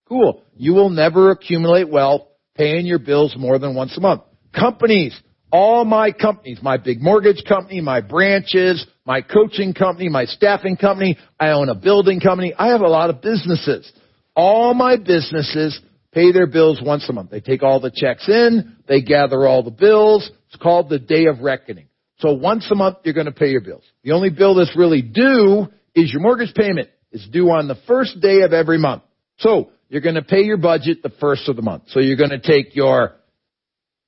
[0.08, 0.44] Cool.
[0.54, 2.22] You will never accumulate wealth
[2.54, 4.22] paying your bills more than once a month.
[4.54, 10.76] Companies, all my companies, my big mortgage company, my branches, my coaching company, my staffing
[10.76, 12.54] company, I own a building company.
[12.56, 13.90] I have a lot of businesses.
[14.36, 15.78] All my businesses
[16.12, 17.30] pay their bills once a month.
[17.30, 20.30] They take all the checks in, they gather all the bills.
[20.46, 21.87] It's called the day of reckoning.
[22.18, 23.84] So once a month you're going to pay your bills.
[24.04, 26.88] The only bill that's really due is your mortgage payment.
[27.10, 29.02] It's due on the first day of every month.
[29.38, 31.84] So you're going to pay your budget the first of the month.
[31.88, 33.16] So you're going to take your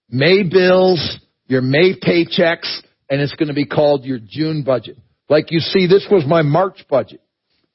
[0.08, 4.98] May bills, your May paychecks, and it's going to be called your June budget.
[5.28, 7.20] Like you see, this was my March budget.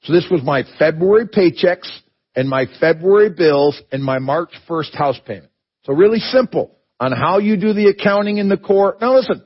[0.02, 1.90] So this was my February paychecks
[2.36, 5.50] and my February bills and my March 1st house payment.
[5.84, 8.96] So really simple on how you do the accounting in the core.
[9.00, 9.42] Now listen,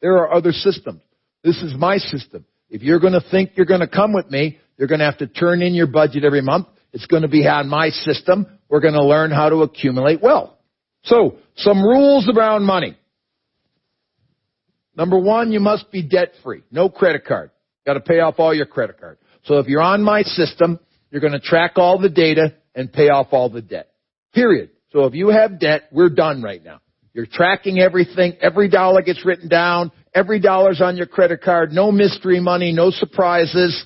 [0.00, 1.00] there are other systems.
[1.42, 2.44] This is my system.
[2.70, 5.18] If you're going to think you're going to come with me, you're going to have
[5.18, 6.66] to turn in your budget every month.
[6.92, 8.46] It's going to be on my system.
[8.68, 10.50] We're going to learn how to accumulate wealth.
[11.04, 12.96] So, some rules around money.
[14.96, 16.62] Number one, you must be debt free.
[16.70, 17.50] No credit card.
[17.86, 19.18] Got to pay off all your credit card.
[19.44, 20.80] So if you're on my system,
[21.10, 23.90] you're going to track all the data and pay off all the debt.
[24.34, 24.70] Period.
[24.92, 26.80] So if you have debt, we're done right now.
[27.18, 28.34] You're tracking everything.
[28.40, 29.90] Every dollar gets written down.
[30.14, 31.72] Every dollar's on your credit card.
[31.72, 32.70] No mystery money.
[32.70, 33.84] No surprises.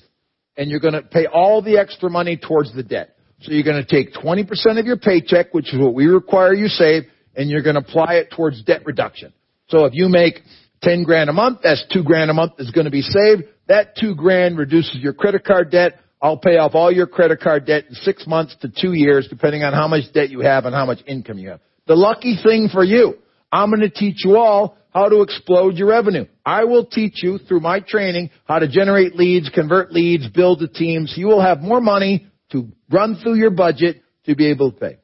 [0.55, 3.15] And you're going to pay all the extra money towards the debt.
[3.41, 6.67] So you're going to take 20% of your paycheck, which is what we require you
[6.67, 9.33] save, and you're going to apply it towards debt reduction.
[9.69, 10.35] So if you make
[10.83, 13.45] 10 grand a month, that's 2 grand a month is going to be saved.
[13.67, 15.99] That 2 grand reduces your credit card debt.
[16.21, 19.63] I'll pay off all your credit card debt in 6 months to 2 years depending
[19.63, 21.61] on how much debt you have and how much income you have.
[21.87, 23.15] The lucky thing for you,
[23.53, 26.25] I'm going to teach you all how to explode your revenue.
[26.43, 30.67] I will teach you through my training how to generate leads, convert leads, build the
[30.67, 31.13] teams.
[31.15, 34.97] you will have more money to run through your budget to be able to pay.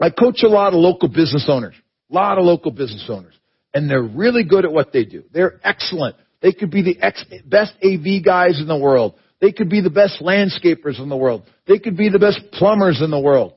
[0.00, 1.76] I coach a lot of local business owners,
[2.10, 3.34] a lot of local business owners,
[3.72, 5.22] and they're really good at what they do.
[5.32, 6.16] They're excellent.
[6.40, 9.14] They could be the ex- best AV guys in the world.
[9.40, 11.44] They could be the best landscapers in the world.
[11.68, 13.54] They could be the best plumbers in the world,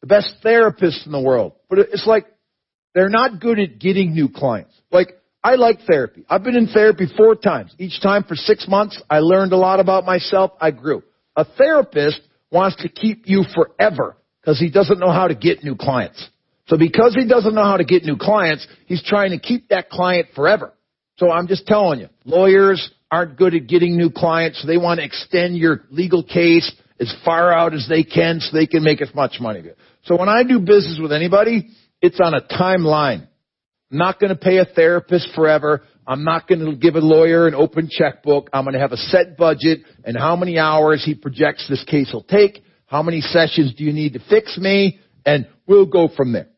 [0.00, 1.52] the best therapists in the world.
[1.68, 2.26] But it's like
[2.94, 4.72] they're not good at getting new clients.
[4.90, 5.08] Like
[5.42, 6.24] I like therapy.
[6.28, 7.74] I've been in therapy four times.
[7.78, 10.52] Each time for six months, I learned a lot about myself.
[10.60, 11.02] I grew.
[11.36, 15.76] A therapist wants to keep you forever because he doesn't know how to get new
[15.76, 16.30] clients.
[16.68, 19.90] So because he doesn't know how to get new clients, he's trying to keep that
[19.90, 20.72] client forever.
[21.18, 24.98] So I'm just telling you, lawyers aren't good at getting new clients, so they want
[24.98, 29.02] to extend your legal case as far out as they can so they can make
[29.02, 29.62] as much money.
[30.04, 31.68] So when I do business with anybody,
[32.04, 33.26] it's on a timeline.
[33.90, 35.82] I'm not going to pay a therapist forever.
[36.06, 38.50] I'm not going to give a lawyer an open checkbook.
[38.52, 42.10] I'm going to have a set budget and how many hours he projects this case
[42.12, 42.62] will take.
[42.84, 45.00] How many sessions do you need to fix me?
[45.24, 46.48] And we'll go from there.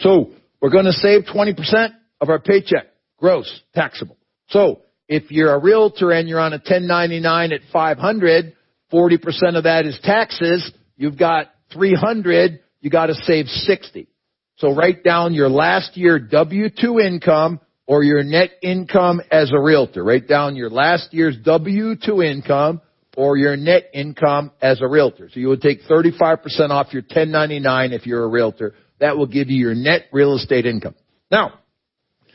[0.00, 1.88] So we're going to save 20%
[2.20, 4.18] of our paycheck, gross, taxable.
[4.48, 8.54] So if you're a realtor and you're on a 1099 at 500,
[8.92, 10.70] 40% of that is taxes.
[10.98, 12.60] You've got 300.
[12.82, 14.08] You got to save 60.
[14.58, 20.02] So write down your last year W-2 income or your net income as a realtor.
[20.02, 22.80] Write down your last year's W-2 income
[23.16, 25.30] or your net income as a realtor.
[25.32, 28.74] So you would take 35% off your 1099 if you're a realtor.
[28.98, 30.96] That will give you your net real estate income.
[31.30, 31.60] Now,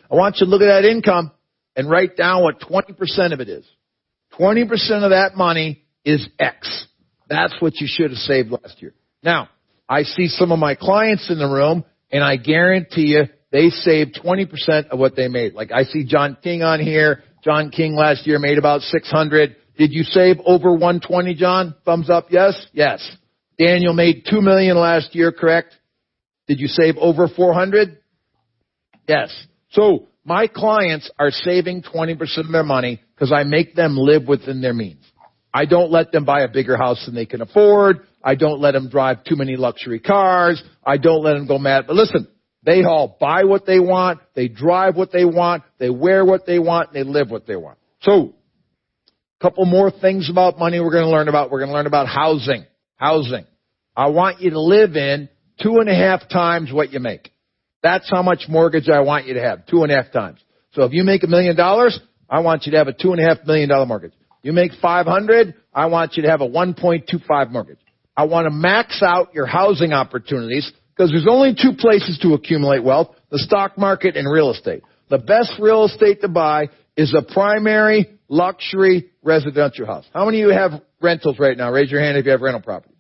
[0.09, 1.31] I want you to look at that income
[1.75, 3.65] and write down what 20% of it is.
[4.39, 4.63] 20%
[5.03, 6.88] of that money is X.
[7.27, 8.93] That's what you should have saved last year.
[9.23, 9.49] Now,
[9.89, 11.83] I see some of my clients in the room
[12.13, 15.54] and I guarantee you they saved 20% of what they made.
[15.54, 17.23] Like I see John King on here.
[17.43, 19.56] John King last year made about 600.
[19.78, 21.76] Did you save over 120, John?
[21.84, 22.67] Thumbs up, yes?
[22.71, 23.17] Yes.
[23.58, 25.76] Daniel made 2 million last year, correct?
[26.47, 27.97] Did you save over 400?
[29.08, 29.36] Yes.
[29.71, 34.62] So my clients are saving 20% of their money because I make them live within
[34.62, 35.04] their means.
[35.54, 38.08] I don't let them buy a bigger house than they can afford.
[38.23, 40.63] I don't let them drive too many luxury cars.
[40.86, 41.86] I don't let them go mad.
[41.88, 42.27] But listen,
[42.63, 46.59] they all buy what they want, they drive what they want, they wear what they
[46.59, 47.77] want, they live what they want.
[48.01, 48.36] So,
[49.39, 51.51] a couple more things about money we're going to learn about.
[51.51, 52.65] We're going to learn about housing.
[52.95, 53.45] Housing.
[53.95, 55.27] I want you to live in
[55.62, 57.31] two and a half times what you make.
[57.81, 59.65] That's how much mortgage I want you to have.
[59.65, 60.39] Two and a half times.
[60.71, 63.19] So if you make a million dollars, I want you to have a two and
[63.19, 64.13] a half million dollar mortgage.
[64.41, 67.77] You make 500, I want you to have a 1.25 mortgage.
[68.15, 72.84] I want to max out your housing opportunities because there's only two places to accumulate
[72.84, 74.84] wealth, the stock market and real estate.
[75.10, 80.06] The best real estate to buy is a primary luxury residential house.
[80.13, 81.71] How many of you have rentals right now?
[81.71, 82.93] Raise your hand if you have rental property.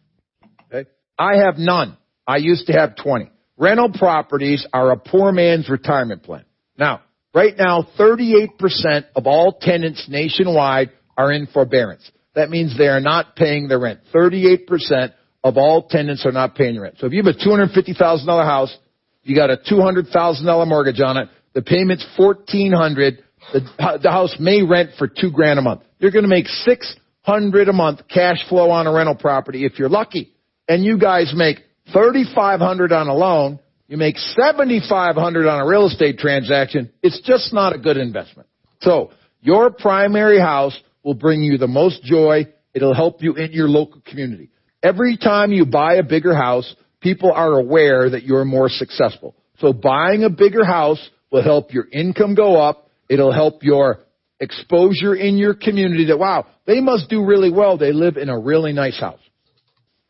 [0.71, 0.89] Okay.
[1.17, 1.97] I have none.
[2.27, 3.29] I used to have 20.
[3.57, 6.45] Rental properties are a poor man's retirement plan.
[6.77, 7.01] Now,
[7.33, 12.09] right now, 38% of all tenants nationwide are in forbearance.
[12.35, 13.99] That means they are not paying their rent.
[14.13, 16.95] 38% of all tenants are not paying rent.
[16.99, 18.75] So if you have a $250,000 house,
[19.23, 24.91] you got a $200,000 mortgage on it, the payment's 1400 the, the house may rent
[24.97, 25.81] for two grand a month.
[25.99, 29.89] You're going to make 600 a month cash flow on a rental property if you're
[29.89, 30.33] lucky.
[30.67, 31.57] And you guys make
[31.91, 36.91] 3500 on a loan, you make 7500 on a real estate transaction.
[37.01, 38.47] It's just not a good investment.
[38.81, 42.47] So, your primary house will bring you the most joy.
[42.73, 44.49] It'll help you in your local community.
[44.81, 49.35] Every time you buy a bigger house, people are aware that you're more successful.
[49.59, 52.89] So buying a bigger house will help your income go up.
[53.09, 53.99] It'll help your
[54.39, 57.77] exposure in your community that, wow, they must do really well.
[57.77, 59.19] They live in a really nice house.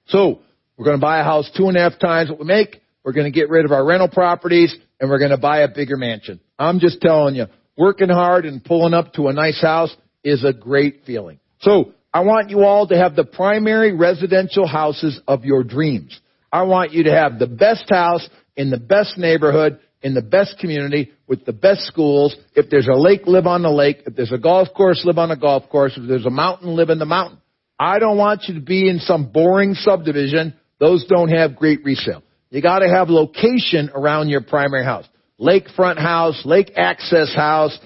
[0.07, 0.39] So
[0.77, 2.81] we're going to buy a house two and a half times what we make.
[3.03, 5.67] We're going to get rid of our rental properties and we're going to buy a
[5.67, 6.39] bigger mansion.
[6.57, 7.45] I'm just telling you,
[7.77, 11.39] working hard and pulling up to a nice house is a great feeling.
[11.61, 16.19] So I want you all to have the primary residential houses of your dreams.
[16.51, 20.59] I want you to have the best house in the best neighborhood, in the best
[20.59, 22.35] community, with the best schools.
[22.55, 24.03] If there's a lake, live on the lake.
[24.05, 25.93] If there's a golf course, live on a golf course.
[25.97, 27.39] If there's a mountain, live in the mountain.
[27.79, 30.53] I don't want you to be in some boring subdivision.
[30.79, 32.23] Those don't have great resale.
[32.51, 35.05] You gotta have location around your primary house.
[35.39, 37.77] Lakefront house, lake access house,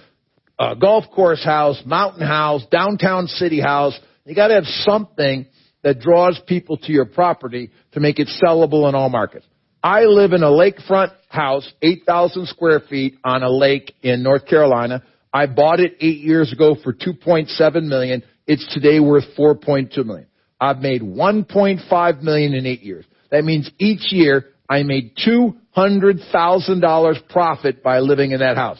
[0.59, 5.45] uh, golf course house, mountain house, downtown city house, you got to have something
[5.83, 9.45] that draws people to your property to make it sellable in all markets.
[9.83, 15.03] I live in a lakefront house, 8,000 square feet on a lake in North Carolina.
[15.31, 18.23] I bought it eight years ago for 2.7 million.
[18.47, 20.25] It's today worth 4.2 million.
[20.59, 23.05] I've made 1.5 million in eight years.
[23.29, 28.79] That means each year I made $200,000 profit by living in that house.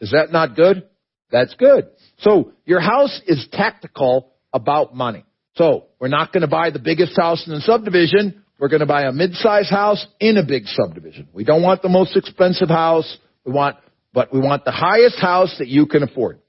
[0.00, 0.88] Is that not good?
[1.30, 1.88] That's good.
[2.18, 5.24] So your house is tactical about money.
[5.54, 8.44] So we're not going to buy the biggest house in the subdivision.
[8.58, 11.28] We're going to buy a mid-sized house in a big subdivision.
[11.32, 13.18] We don't want the most expensive house.
[13.44, 13.76] We want,
[14.12, 16.40] but we want the highest house that you can afford.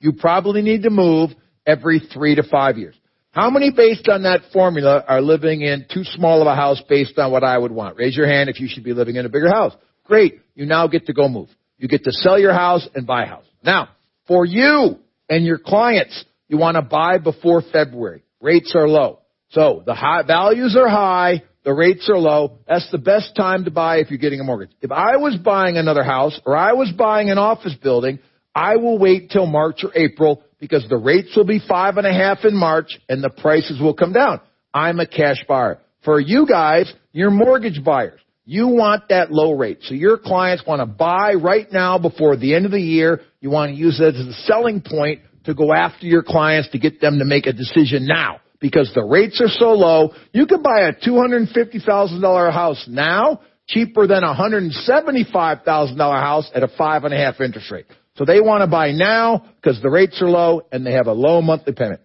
[0.00, 1.30] You probably need to move
[1.66, 2.94] every three to five years.
[3.30, 7.18] How many based on that formula are living in too small of a house based
[7.18, 7.96] on what I would want?
[7.96, 9.72] Raise your hand if you should be living in a bigger house.
[10.04, 10.40] Great.
[10.54, 11.48] You now get to go move.
[11.78, 13.44] You get to sell your house and buy a house.
[13.64, 13.88] Now,
[14.26, 18.24] for you and your clients, you want to buy before February.
[18.40, 19.20] Rates are low.
[19.50, 22.58] So the high, values are high, the rates are low.
[22.68, 24.70] That's the best time to buy if you're getting a mortgage.
[24.82, 28.18] If I was buying another house or I was buying an office building,
[28.54, 32.12] I will wait till March or April because the rates will be five and a
[32.12, 34.40] half in March and the prices will come down.
[34.72, 35.78] I'm a cash buyer.
[36.04, 38.20] For you guys, you're mortgage buyers.
[38.46, 39.78] You want that low rate.
[39.82, 43.22] So your clients want to buy right now before the end of the year.
[43.40, 46.78] You want to use that as a selling point to go after your clients to
[46.78, 50.12] get them to make a decision now because the rates are so low.
[50.32, 57.04] You can buy a $250,000 house now cheaper than a $175,000 house at a five
[57.04, 57.86] and a half interest rate.
[58.16, 61.12] So they want to buy now because the rates are low and they have a
[61.12, 62.00] low monthly payment.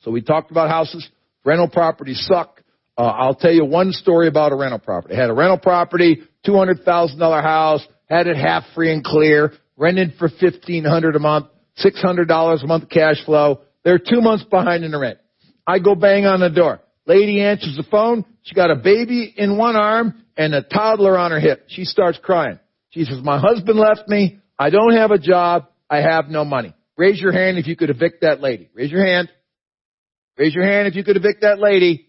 [0.00, 1.08] So we talked about houses.
[1.44, 2.55] Rental properties suck.
[2.98, 5.14] Uh, I'll tell you one story about a rental property.
[5.14, 10.28] I had a rental property, $200,000 house, had it half free and clear, rented for
[10.28, 11.46] 1500 a month.
[11.84, 13.60] $600 a month cash flow.
[13.84, 15.18] They're two months behind in the rent.
[15.66, 16.80] I go bang on the door.
[17.06, 18.24] Lady answers the phone.
[18.42, 21.64] She got a baby in one arm and a toddler on her hip.
[21.68, 22.58] She starts crying.
[22.90, 24.38] She says, my husband left me.
[24.58, 25.66] I don't have a job.
[25.90, 26.74] I have no money.
[26.96, 28.70] Raise your hand if you could evict that lady.
[28.74, 29.30] Raise your hand.
[30.38, 32.05] Raise your hand if you could evict that lady.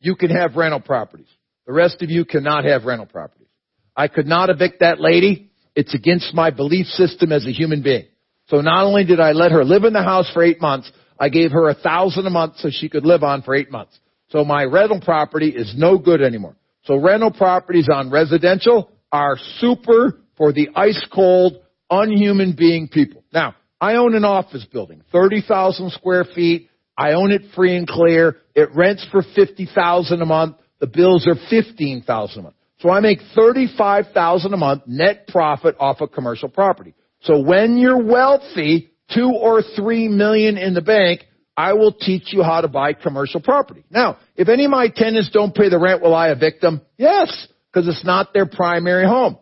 [0.00, 1.28] You can have rental properties.
[1.66, 3.48] The rest of you cannot have rental properties.
[3.96, 8.06] I could not evict that lady It's against my belief system as a human being.
[8.48, 10.90] So not only did I let her live in the house for eight months,
[11.20, 13.98] I gave her a thousand a month so she could live on for eight months.
[14.30, 16.56] So my rental property is no good anymore.
[16.84, 23.24] So rental properties on residential are super for the ice cold, unhuman being people.
[23.32, 26.67] Now, I own an office building, 30,000 square feet.
[26.98, 28.36] I own it free and clear.
[28.56, 30.56] It rents for 50,000 a month.
[30.80, 32.56] The bills are 15,000 a month.
[32.80, 36.94] So I make 35,000 a month net profit off of commercial property.
[37.22, 41.24] So when you're wealthy, two or three million in the bank,
[41.56, 43.84] I will teach you how to buy commercial property.
[43.90, 46.82] Now, if any of my tenants don't pay the rent, will I evict them?
[46.96, 49.38] Yes, because it's not their primary home.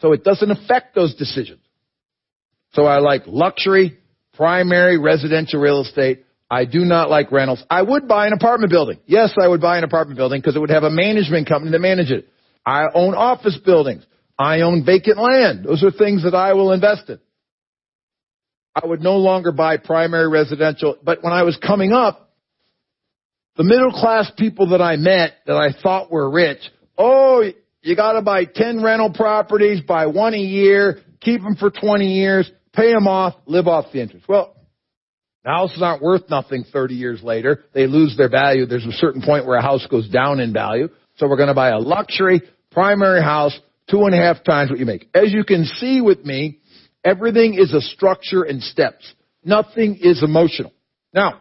[0.00, 1.60] So it doesn't affect those decisions.
[2.72, 3.98] So I like luxury,
[4.34, 6.23] primary residential real estate.
[6.54, 7.64] I do not like rentals.
[7.68, 9.00] I would buy an apartment building.
[9.06, 11.80] Yes, I would buy an apartment building because it would have a management company to
[11.80, 12.28] manage it.
[12.64, 14.06] I own office buildings.
[14.38, 15.64] I own vacant land.
[15.64, 17.18] Those are things that I will invest in.
[18.72, 20.96] I would no longer buy primary residential.
[21.02, 22.30] But when I was coming up,
[23.56, 26.60] the middle class people that I met that I thought were rich,
[26.96, 27.42] oh,
[27.82, 32.48] you gotta buy 10 rental properties, buy one a year, keep them for 20 years,
[32.72, 34.28] pay them off, live off the interest.
[34.28, 34.53] Well,
[35.44, 37.64] houses aren't worth nothing 30 years later.
[37.74, 38.66] They lose their value.
[38.66, 40.88] There's a certain point where a house goes down in value.
[41.16, 42.42] So we're gonna buy a luxury
[42.74, 45.08] primary house, two and a half times what you make.
[45.14, 46.58] As you can see with me,
[47.04, 49.10] everything is a structure and steps.
[49.44, 50.72] Nothing is emotional.
[51.12, 51.40] Now,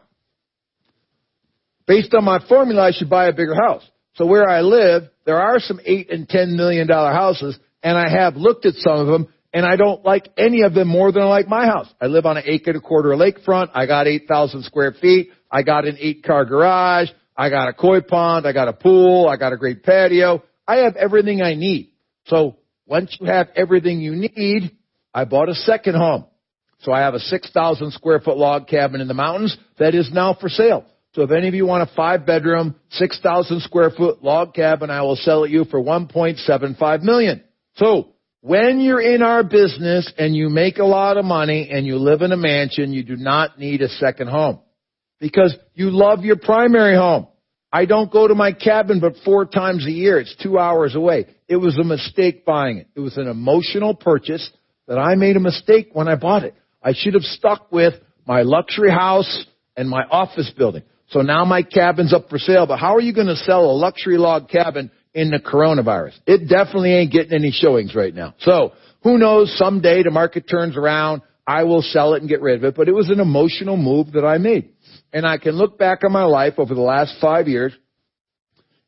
[1.87, 3.83] based on my formula, I should buy a bigger house.
[4.15, 8.09] So where I live, there are some eight and ten million dollar houses, and I
[8.09, 11.21] have looked at some of them, and I don't like any of them more than
[11.21, 11.87] I like my house.
[12.01, 13.69] I live on an acre and a quarter lakefront.
[13.73, 15.29] I got 8,000 square feet.
[15.51, 17.09] I got an eight car garage.
[17.37, 18.47] I got a koi pond.
[18.47, 19.27] I got a pool.
[19.27, 20.43] I got a great patio.
[20.67, 21.91] I have everything I need.
[22.25, 24.75] So once you have everything you need,
[25.13, 26.25] I bought a second home.
[26.79, 30.33] So I have a 6,000 square foot log cabin in the mountains that is now
[30.33, 30.85] for sale.
[31.13, 35.03] So if any of you want a five bedroom, 6,000 square foot log cabin, I
[35.03, 37.43] will sell it you for 1.75 million.
[37.75, 38.12] So
[38.43, 42.21] when you're in our business and you make a lot of money and you live
[42.21, 44.59] in a mansion, you do not need a second home
[45.21, 47.27] because you love your primary home.
[47.71, 50.19] I don't go to my cabin but four times a year.
[50.19, 51.27] It's two hours away.
[51.47, 52.87] It was a mistake buying it.
[52.95, 54.51] It was an emotional purchase
[54.89, 56.53] that I made a mistake when I bought it.
[56.83, 57.93] I should have stuck with
[58.27, 59.45] my luxury house
[59.77, 60.83] and my office building.
[61.07, 63.71] So now my cabin's up for sale, but how are you going to sell a
[63.71, 66.13] luxury log cabin in the coronavirus?
[66.25, 68.35] It definitely ain't getting any showings right now.
[68.39, 72.57] So who knows, someday the market turns around, I will sell it and get rid
[72.57, 74.69] of it, but it was an emotional move that I made
[75.13, 77.73] and I can look back on my life over the last five years,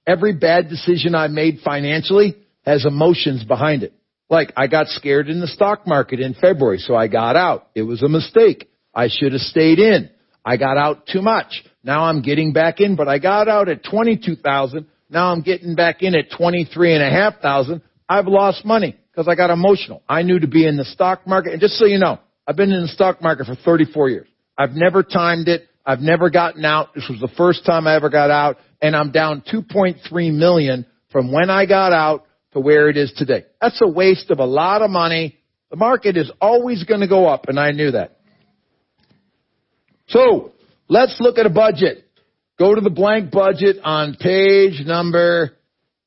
[0.05, 3.93] every bad decision I made financially has emotions behind it.
[4.27, 7.67] Like I got scared in the stock market in February, so I got out.
[7.75, 8.69] It was a mistake.
[8.93, 10.09] I should have stayed in.
[10.43, 11.63] I got out too much.
[11.83, 14.87] Now I'm getting back in, but I got out at 22,000.
[15.09, 17.81] Now I'm getting back in at 23 and a half thousand.
[18.07, 20.01] I've lost money because I got emotional.
[20.07, 21.53] I knew to be in the stock market.
[21.53, 24.27] And just so you know, I've been in the stock market for 34 years.
[24.57, 25.67] I've never timed it.
[25.85, 26.93] I've never gotten out.
[26.95, 31.31] This was the first time I ever got out, and I'm down 2.3 million from
[31.31, 33.45] when I got out to where it is today.
[33.61, 35.37] That's a waste of a lot of money.
[35.69, 38.17] The market is always going to go up, and I knew that.
[40.07, 40.53] So,
[40.87, 42.04] let's look at a budget.
[42.57, 45.57] Go to the blank budget on page number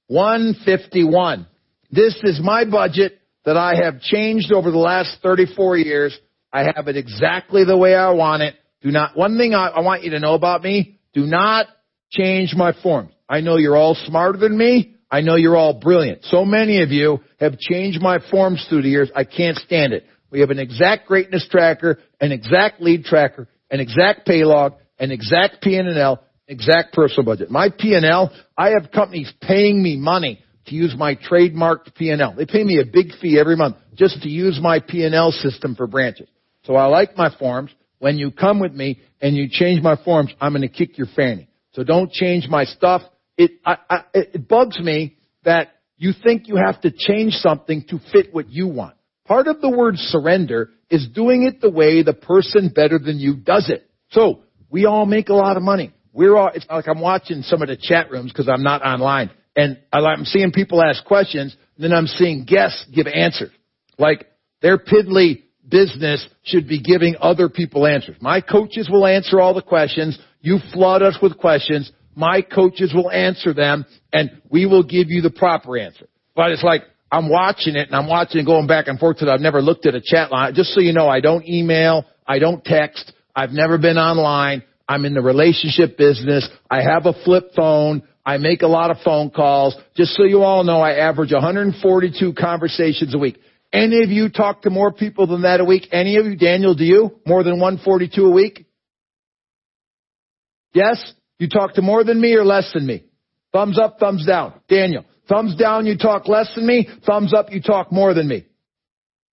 [0.07, 1.47] 151.
[1.91, 6.19] This is my budget that I have changed over the last 34 years.
[6.51, 8.55] I have it exactly the way I want it.
[8.81, 11.67] Do not, one thing I, I want you to know about me, do not
[12.11, 13.13] change my forms.
[13.29, 14.95] I know you're all smarter than me.
[15.11, 16.25] I know you're all brilliant.
[16.25, 19.11] So many of you have changed my forms through the years.
[19.15, 20.07] I can't stand it.
[20.31, 25.11] We have an exact greatness tracker, an exact lead tracker, an exact pay log, an
[25.11, 27.51] exact P&L, exact personal budget.
[27.51, 32.35] My P&L, I have companies paying me money to use my trademarked P&L.
[32.37, 35.87] They pay me a big fee every month just to use my P&L system for
[35.87, 36.29] branches.
[36.65, 40.33] So I like my forms when you come with me and you change my forms,
[40.41, 41.49] I'm going to kick your fanny.
[41.73, 43.03] So don't change my stuff.
[43.37, 47.99] It, I, I, it bugs me that you think you have to change something to
[48.13, 48.95] fit what you want.
[49.27, 53.37] Part of the word surrender is doing it the way the person better than you
[53.37, 53.89] does it.
[54.11, 54.41] So
[54.71, 55.93] we all make a lot of money.
[56.13, 59.31] We're all, it's like I'm watching some of the chat rooms because I'm not online
[59.57, 63.53] and I'm seeing people ask questions then I'm seeing guests give answers.
[63.99, 64.27] Like
[64.61, 68.17] their piddly business should be giving other people answers.
[68.21, 70.19] My coaches will answer all the questions.
[70.41, 71.91] You flood us with questions.
[72.15, 76.09] My coaches will answer them and we will give you the proper answer.
[76.35, 79.41] But it's like, I'm watching it and I'm watching going back and forth because I've
[79.41, 80.55] never looked at a chat line.
[80.55, 84.63] Just so you know, I don't email, I don't text, I've never been online.
[84.89, 86.49] I'm in the relationship business.
[86.70, 88.03] I have a flip phone.
[88.24, 89.76] I make a lot of phone calls.
[89.95, 93.39] Just so you all know, I average 142 conversations a week.
[93.72, 95.89] Any of you talk to more people than that a week?
[95.93, 96.36] Any of you?
[96.36, 97.20] Daniel, do you?
[97.26, 98.66] More than 142 a week?
[100.72, 101.12] Yes?
[101.39, 103.05] You talk to more than me or less than me?
[103.53, 104.55] Thumbs up, thumbs down.
[104.68, 105.05] Daniel.
[105.28, 106.89] Thumbs down, you talk less than me.
[107.07, 108.47] Thumbs up, you talk more than me.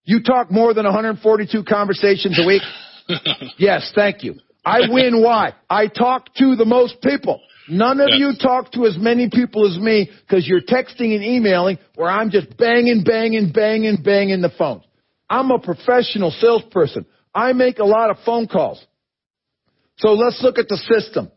[0.04, 2.62] You talk more than 142 conversations a week?
[3.58, 4.36] yes, thank you.
[4.66, 5.54] I win why?
[5.70, 7.42] I talk to the most people.
[7.68, 11.80] None of you talk to as many people as me because you're texting and emailing
[11.96, 14.82] where I'm just banging, banging, banging, banging the phone.
[15.30, 17.06] I'm a professional salesperson.
[17.34, 18.86] I make a lot of phone calls.
[19.98, 21.32] So let's look at the system.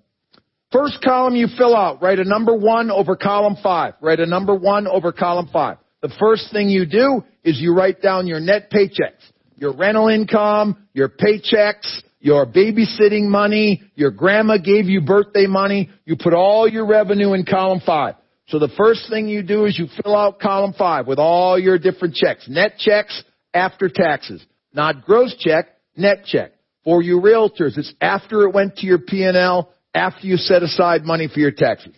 [0.70, 3.94] First column you fill out, write a number one over column five.
[4.02, 5.78] Write a number one over column five.
[6.02, 9.24] The first thing you do is you write down your net paychecks,
[9.56, 15.90] your rental income, your paychecks, your babysitting money, your grandma gave you birthday money.
[16.04, 18.16] You put all your revenue in column five.
[18.48, 21.78] So the first thing you do is you fill out column five with all your
[21.78, 22.48] different checks.
[22.48, 23.22] Net checks
[23.54, 24.44] after taxes.
[24.72, 25.66] Not gross check,
[25.96, 26.52] net check.
[26.84, 31.28] For you realtors, it's after it went to your P&L, after you set aside money
[31.32, 31.94] for your taxes.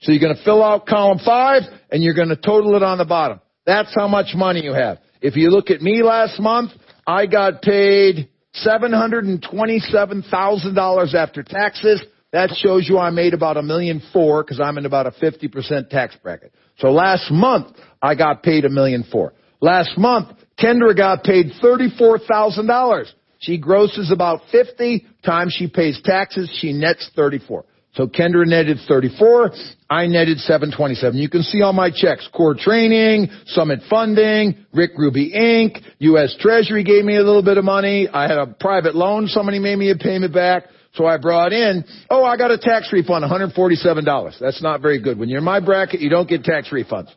[0.00, 2.98] So you're going to fill out column five and you're going to total it on
[2.98, 3.40] the bottom.
[3.66, 4.98] That's how much money you have.
[5.20, 6.72] If you look at me last month,
[7.06, 8.28] I got paid
[8.64, 12.02] $727,000 after taxes.
[12.32, 15.88] That shows you I made about a million four because I'm in about a 50%
[15.88, 16.52] tax bracket.
[16.78, 19.32] So last month I got paid a million four.
[19.60, 23.06] Last month Kendra got paid $34,000.
[23.38, 26.50] She grosses about 50 times she pays taxes.
[26.60, 27.64] She nets 34.
[27.94, 29.52] So Kendra netted 34.
[29.88, 31.16] I netted 727.
[31.16, 32.28] You can see all my checks.
[32.34, 36.34] Core training, summit funding, Rick Ruby Inc., U.S.
[36.40, 38.08] Treasury gave me a little bit of money.
[38.12, 39.28] I had a private loan.
[39.28, 40.64] Somebody made me a payment back.
[40.94, 44.38] So I brought in, oh, I got a tax refund, $147.
[44.38, 45.18] That's not very good.
[45.18, 47.08] When you're in my bracket, you don't get tax refunds.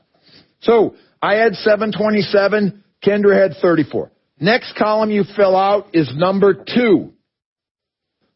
[0.62, 2.84] So I had 727.
[3.04, 4.12] Kendra had 34.
[4.40, 7.14] Next column you fill out is number two.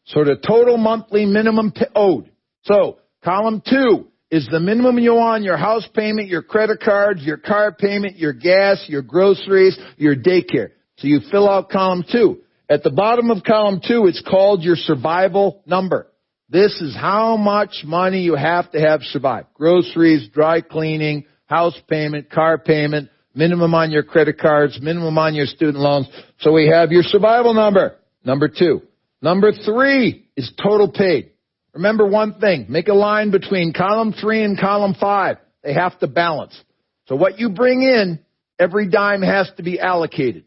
[0.06, 2.31] So the total monthly minimum owed.
[2.64, 7.36] So column two is the minimum you on your house payment, your credit cards, your
[7.36, 10.70] car payment, your gas, your groceries, your daycare.
[10.96, 12.40] So you fill out column two.
[12.68, 16.06] At the bottom of column two, it's called your survival number.
[16.48, 19.46] This is how much money you have to have survive.
[19.54, 25.46] Groceries, dry cleaning, house payment, car payment, minimum on your credit cards, minimum on your
[25.46, 26.08] student loans.
[26.40, 28.82] So we have your survival number, number two.
[29.20, 31.31] Number three is total paid.
[31.74, 35.38] Remember one thing, make a line between column three and column five.
[35.62, 36.60] They have to balance.
[37.06, 38.20] So what you bring in,
[38.58, 40.44] every dime has to be allocated.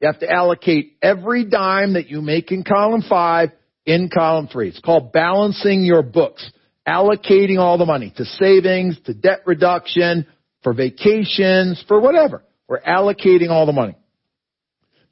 [0.00, 3.50] You have to allocate every dime that you make in column five
[3.84, 4.68] in column three.
[4.68, 6.50] It's called balancing your books.
[6.86, 10.26] Allocating all the money to savings, to debt reduction,
[10.62, 12.42] for vacations, for whatever.
[12.68, 13.96] We're allocating all the money.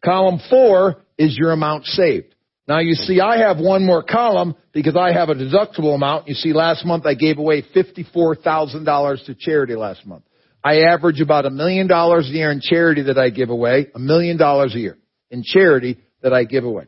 [0.05, 2.34] Column four is your amount saved.
[2.67, 6.29] Now you see I have one more column because I have a deductible amount.
[6.29, 10.25] You see last month I gave away $54,000 to charity last month.
[10.62, 13.99] I average about a million dollars a year in charity that I give away, a
[13.99, 14.97] million dollars a year
[15.31, 16.85] in charity that I give away.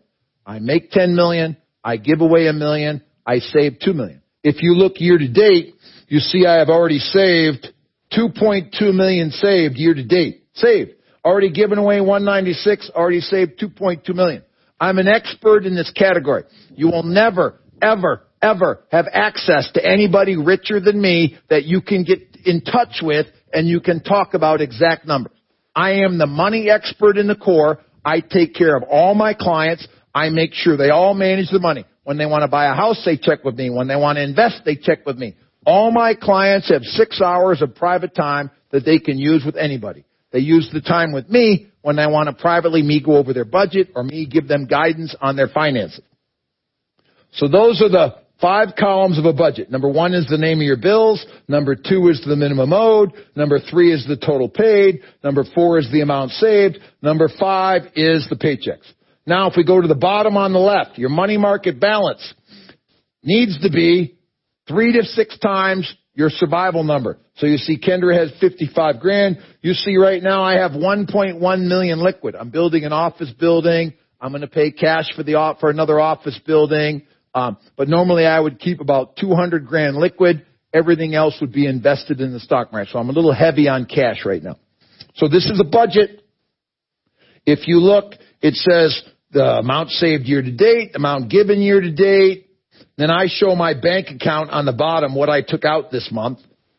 [0.47, 4.23] I make 10 million, I give away a million, I save 2 million.
[4.43, 5.75] If you look year to date,
[6.09, 7.69] you see I have already saved
[8.17, 10.45] 2.2 million saved year to date.
[10.55, 10.93] Saved.
[11.23, 14.43] Already given away 196, already saved 2.2 million.
[14.81, 16.45] I'm an expert in this category.
[16.75, 22.05] You will never, ever, ever have access to anybody richer than me that you can
[22.05, 25.33] get in touch with and you can talk about exact numbers.
[25.75, 27.81] I am the money expert in the core.
[28.05, 29.87] I take care of all my clients.
[30.15, 31.85] I make sure they all manage the money.
[32.05, 33.69] When they want to buy a house, they check with me.
[33.69, 35.37] When they want to invest, they check with me.
[35.67, 40.06] All my clients have six hours of private time that they can use with anybody.
[40.33, 43.45] They use the time with me when they want to privately me go over their
[43.45, 46.03] budget or me give them guidance on their finances.
[47.33, 49.71] So those are the five columns of a budget.
[49.71, 51.25] Number one is the name of your bills.
[51.49, 53.13] Number two is the minimum owed.
[53.35, 55.01] Number three is the total paid.
[55.23, 56.79] Number four is the amount saved.
[57.03, 58.91] Number five is the paychecks.
[59.27, 62.35] Now if we go to the bottom on the left, your money market balance
[63.23, 64.17] needs to be
[64.69, 67.19] Three to six times your survival number.
[67.37, 69.39] So you see Kendra has 55 grand.
[69.61, 72.35] You see right now I have 1.1 million liquid.
[72.35, 73.93] I'm building an office building.
[74.19, 77.03] I'm going to pay cash for the for another office building.
[77.35, 80.47] Um, but normally I would keep about 200 grand liquid.
[80.73, 82.93] Everything else would be invested in the stock market.
[82.93, 84.57] So I'm a little heavy on cash right now.
[85.17, 86.23] So this is a budget.
[87.45, 89.03] If you look, it says
[89.33, 92.46] the amount saved year to date, amount given year to date.
[92.99, 96.39] Then I show my bank account on the bottom, what I took out this month.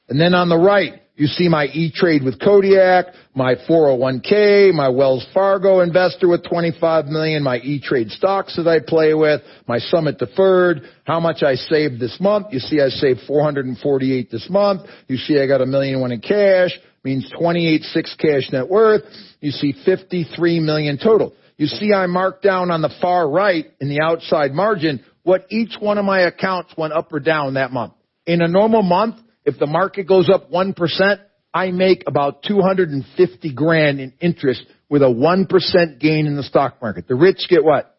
[0.09, 5.25] And then on the right, you see my E-Trade with Kodiak, my 401k, my Wells
[5.33, 10.81] Fargo investor with 25 million, my E-Trade stocks that I play with, my Summit deferred,
[11.05, 12.47] how much I saved this month.
[12.51, 14.87] You see I saved 448 this month.
[15.07, 16.71] You see I got a million one in cash,
[17.03, 19.01] means 28.6 cash net worth.
[19.41, 21.33] You see 53 million total.
[21.57, 25.75] You see I marked down on the far right in the outside margin what each
[25.77, 27.91] one of my accounts went up or down that month.
[28.25, 30.73] In a normal month, if the market goes up 1%,
[31.53, 37.09] I make about 250 grand in interest with a 1% gain in the stock market.
[37.09, 37.93] The rich get what?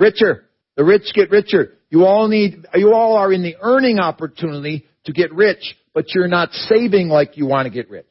[0.00, 0.46] Richer.
[0.76, 1.74] The rich get richer.
[1.88, 6.26] You all need, you all are in the earning opportunity to get rich, but you're
[6.26, 8.10] not saving like you want to get rich.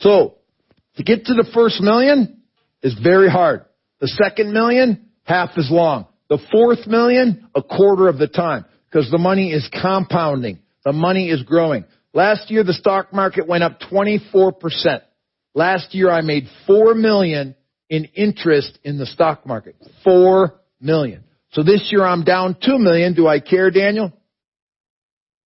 [0.00, 0.38] So,
[0.96, 2.40] to get to the first million
[2.82, 3.66] is very hard.
[4.00, 6.06] The second million, half as long.
[6.32, 8.64] The fourth million, a quarter of the time.
[8.90, 10.60] Because the money is compounding.
[10.82, 11.84] The money is growing.
[12.14, 15.02] Last year, the stock market went up 24%.
[15.54, 17.54] Last year, I made four million
[17.90, 19.76] in interest in the stock market.
[20.04, 21.24] Four million.
[21.50, 23.12] So this year, I'm down two million.
[23.12, 24.10] Do I care, Daniel?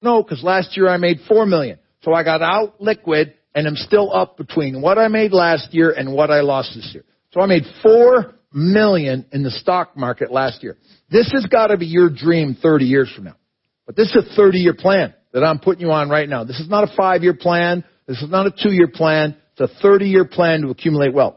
[0.03, 1.81] No, because last year I made four million.
[2.03, 5.91] So I got out liquid and I'm still up between what I made last year
[5.91, 7.03] and what I lost this year.
[7.33, 10.77] So I made four million in the stock market last year.
[11.11, 13.37] This has got to be your dream 30 years from now.
[13.85, 16.45] But this is a 30 year plan that I'm putting you on right now.
[16.45, 17.85] This is not a five year plan.
[18.09, 19.37] This is not a two year plan.
[19.53, 21.37] It's a 30 year plan to accumulate wealth.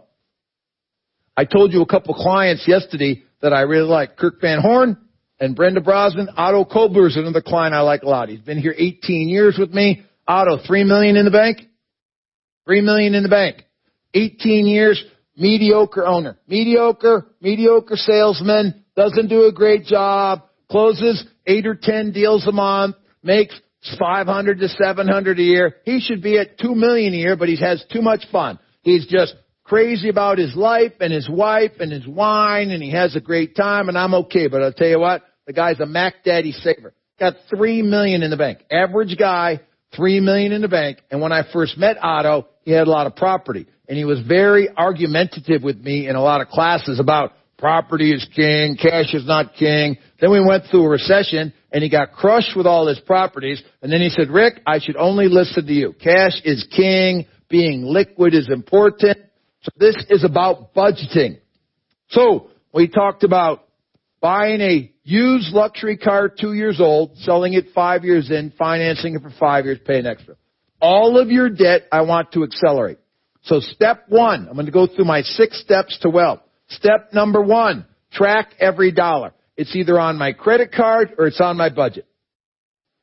[1.37, 4.17] I told you a couple clients yesterday that I really like.
[4.17, 4.97] Kirk Van Horn
[5.39, 6.29] and Brenda Brosnan.
[6.35, 8.29] Otto Kobler is another client I like a lot.
[8.29, 10.03] He's been here 18 years with me.
[10.27, 11.61] Otto, three million in the bank?
[12.65, 13.63] Three million in the bank.
[14.13, 15.03] 18 years,
[15.39, 16.37] mediocre owner.
[16.47, 22.95] Mediocre, mediocre salesman, doesn't do a great job, closes eight or ten deals a month,
[23.23, 23.59] makes
[23.97, 25.77] 500 to 700 a year.
[25.85, 28.59] He should be at 2 million a year, but he has too much fun.
[28.81, 33.15] He's just crazy about his life and his wife and his wine and he has
[33.15, 34.47] a great time and I'm okay.
[34.47, 36.93] But I'll tell you what, the guy's a Mac Daddy saver.
[37.19, 38.59] Got 3 million in the bank.
[38.71, 39.61] Average guy,
[39.95, 40.99] 3 million in the bank.
[41.11, 43.67] And when I first met Otto, he had a lot of property.
[43.89, 48.25] And he was very argumentative with me in a lot of classes about property is
[48.35, 49.97] king, cash is not king.
[50.21, 53.61] Then we went through a recession and he got crushed with all his properties.
[53.81, 55.93] And then he said, Rick, I should only listen to you.
[55.93, 57.25] Cash is king.
[57.49, 59.17] Being liquid is important.
[59.63, 61.39] So this is about budgeting.
[62.09, 63.65] So we talked about
[64.21, 69.23] buying a used luxury car two years old, selling it five years in, financing it
[69.23, 70.35] for five years, paying extra.
[70.79, 72.99] All of your debt I want to accelerate.
[73.43, 76.41] So step one, I'm going to go through my six steps to wealth.
[76.69, 79.33] Step number one, track every dollar.
[79.57, 82.05] It's either on my credit card or it's on my budget.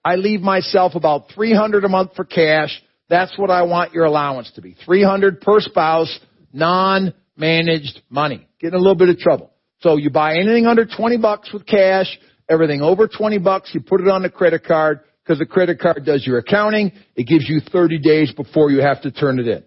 [0.04, 2.80] I leave myself about 300 a month for cash.
[3.08, 4.76] That's what I want your allowance to be.
[4.84, 6.18] 300 per spouse,
[6.52, 8.46] non-managed money.
[8.60, 9.50] Get in a little bit of trouble.
[9.80, 12.06] So you buy anything under 20 bucks with cash,
[12.48, 16.04] everything over 20 bucks, you put it on the credit card because the credit card
[16.04, 16.92] does your accounting.
[17.16, 19.64] It gives you 30 days before you have to turn it in.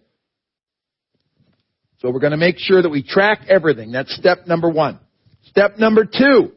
[2.00, 3.92] So we're going to make sure that we track everything.
[3.92, 5.00] That's step number one.
[5.44, 6.54] Step number two,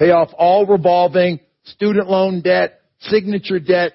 [0.00, 3.92] Pay off all revolving student loan debt, signature debt.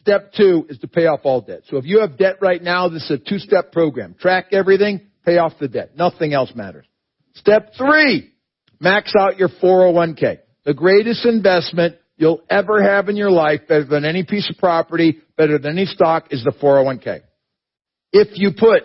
[0.00, 1.60] Step two is to pay off all debt.
[1.68, 4.16] So if you have debt right now, this is a two-step program.
[4.18, 5.96] Track everything, pay off the debt.
[5.96, 6.84] Nothing else matters.
[7.34, 8.32] Step three,
[8.80, 10.40] max out your 401k.
[10.64, 15.18] The greatest investment you'll ever have in your life, better than any piece of property,
[15.36, 17.20] better than any stock, is the 401k.
[18.10, 18.82] If you put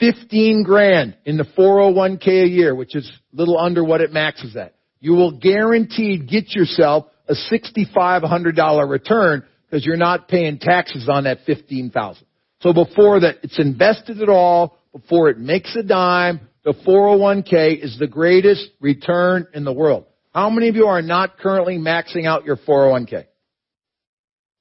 [0.00, 4.74] 15 grand in the 401k a year, which is little under what it maxes at,
[5.00, 11.38] you will guaranteed get yourself a $6,500 return because you're not paying taxes on that
[11.46, 12.26] 15,000.
[12.60, 17.98] So before that, it's invested at all, before it makes a dime, the 401k is
[17.98, 20.06] the greatest return in the world.
[20.34, 23.26] How many of you are not currently maxing out your 401k?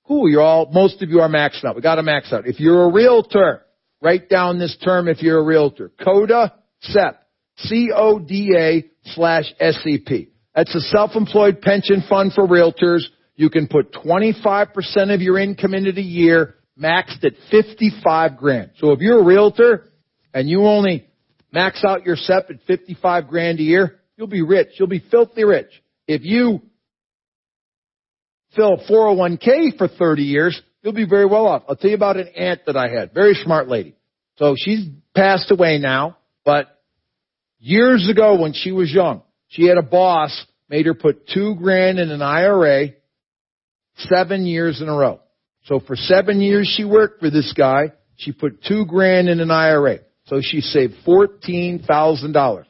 [0.06, 1.76] Cool, you're all, most of you are maxing out.
[1.76, 2.46] We gotta max out.
[2.46, 3.64] If you're a realtor,
[4.04, 5.92] write down this term if you're a realtor.
[6.04, 7.20] CODA SEP.
[7.58, 10.30] C-O-D-A slash S-E-P.
[10.56, 13.04] That's a self-employed pension fund for realtors.
[13.36, 18.72] You can put 25% of your income into the year, maxed at 55 grand.
[18.78, 19.90] So if you're a realtor
[20.34, 21.08] and you only
[21.52, 24.70] max out your SEP at 55 grand a year, you'll be rich.
[24.78, 25.70] You'll be filthy rich.
[26.08, 26.62] If you
[28.56, 31.64] fill a 401k for 30 years, you'll be very well off.
[31.68, 33.14] I'll tell you about an aunt that I had.
[33.14, 33.96] Very smart lady.
[34.38, 36.80] So she's passed away now, but
[37.60, 42.00] years ago when she was young, she had a boss made her put two grand
[42.00, 42.90] in an IRA
[43.96, 45.20] seven years in a row.
[45.66, 49.52] So for seven years she worked for this guy, she put two grand in an
[49.52, 50.00] IRA.
[50.26, 52.64] So she saved $14,000.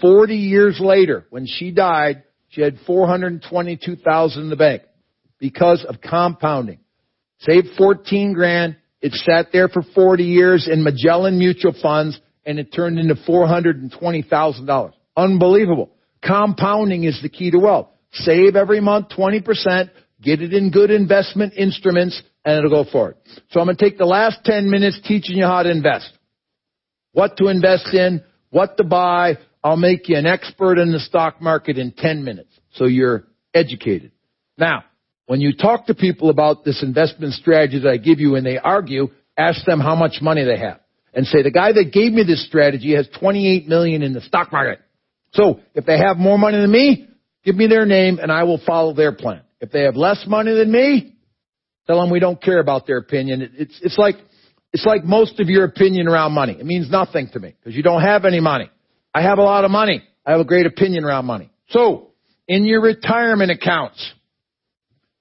[0.00, 4.82] 40 years later, when she died, she had 422,000 in the bank
[5.38, 6.78] because of compounding.
[7.40, 8.76] Saved 14 grand.
[9.00, 14.92] It sat there for 40 years in Magellan mutual funds and it turned into $420,000.
[15.16, 15.90] Unbelievable.
[16.24, 17.88] Compounding is the key to wealth.
[18.12, 19.90] Save every month 20%,
[20.22, 23.16] get it in good investment instruments, and it'll go forward.
[23.50, 26.10] So I'm going to take the last 10 minutes teaching you how to invest.
[27.12, 29.36] What to invest in, what to buy.
[29.62, 32.58] I'll make you an expert in the stock market in 10 minutes.
[32.72, 34.12] So you're educated.
[34.56, 34.84] Now,
[35.28, 38.56] when you talk to people about this investment strategy that I give you and they
[38.56, 40.80] argue, ask them how much money they have.
[41.12, 44.50] And say, the guy that gave me this strategy has 28 million in the stock
[44.50, 44.80] market.
[45.34, 47.08] So, if they have more money than me,
[47.44, 49.42] give me their name and I will follow their plan.
[49.60, 51.14] If they have less money than me,
[51.86, 53.52] tell them we don't care about their opinion.
[53.58, 54.14] It's, it's like,
[54.72, 56.56] it's like most of your opinion around money.
[56.58, 58.70] It means nothing to me because you don't have any money.
[59.14, 60.02] I have a lot of money.
[60.24, 61.50] I have a great opinion around money.
[61.68, 62.12] So,
[62.46, 64.14] in your retirement accounts,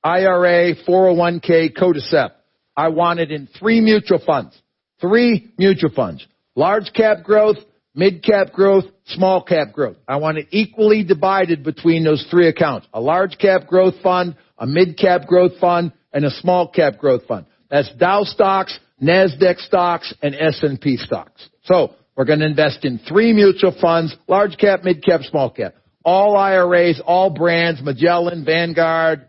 [0.08, 2.32] IRA, 401k, CODA SEP,
[2.78, 4.58] I want it in three mutual funds.
[5.01, 6.26] Three mutual funds.
[6.55, 7.58] Large cap growth,
[7.93, 9.97] mid cap growth, small cap growth.
[10.08, 12.88] I want it equally divided between those three accounts.
[12.93, 17.26] A large cap growth fund, a mid cap growth fund, and a small cap growth
[17.28, 17.45] fund.
[17.70, 21.49] That's Dow stocks, NASDAQ stocks, and S&P stocks.
[21.64, 25.76] So, we're going to invest in three mutual funds, large cap, mid cap, small cap.
[26.05, 29.28] All IRAs, all brands, Magellan, Vanguard,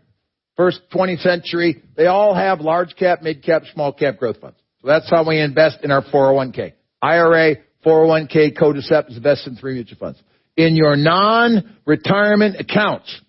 [0.59, 4.57] First 20th Century, they all have large cap, mid cap, small cap growth funds.
[4.81, 6.73] So that's how we invest in our 401k.
[7.01, 7.55] IRA,
[7.85, 10.21] 401k, CODA SEP is invested in three mutual funds.
[10.57, 13.21] In your non-retirement accounts,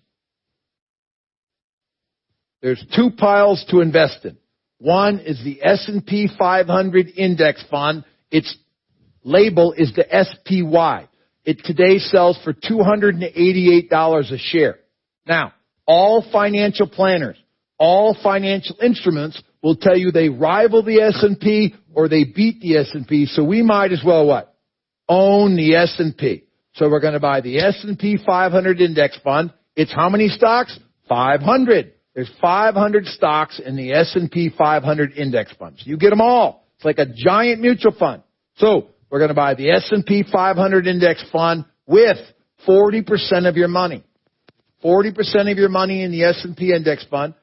[2.61, 4.35] there's two piles to invest in.
[4.79, 8.03] One is the S&P 500 index fund.
[8.29, 8.53] Its
[9.23, 11.07] label is the SPY.
[11.45, 14.79] It today sells for $288 a share.
[15.25, 15.53] Now,
[15.91, 17.35] all financial planners,
[17.77, 23.25] all financial instruments will tell you they rival the S&P or they beat the S&P,
[23.25, 24.55] so we might as well what?
[25.09, 26.45] Own the S&P.
[26.75, 29.51] So we're going to buy the S&P 500 index fund.
[29.75, 30.79] It's how many stocks?
[31.09, 31.91] 500.
[32.15, 35.81] There's 500 stocks in the S&P 500 index funds.
[35.83, 36.65] You get them all.
[36.77, 38.23] It's like a giant mutual fund.
[38.55, 42.17] So we're going to buy the S&P 500 index fund with
[42.65, 44.05] 40% of your money.
[44.83, 47.33] 40% of your money in the S&P index fund.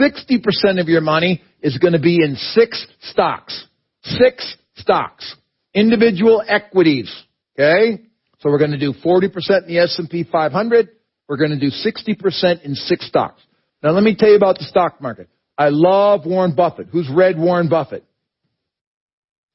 [0.00, 3.66] 60% of your money is going to be in six stocks.
[4.02, 5.36] Six stocks.
[5.74, 7.12] Individual equities.
[7.58, 8.02] Okay?
[8.40, 10.88] So we're going to do 40% in the S&P 500.
[11.28, 13.40] We're going to do 60% in six stocks.
[13.82, 15.28] Now let me tell you about the stock market.
[15.56, 16.88] I love Warren Buffett.
[16.90, 18.04] Who's read Warren Buffett?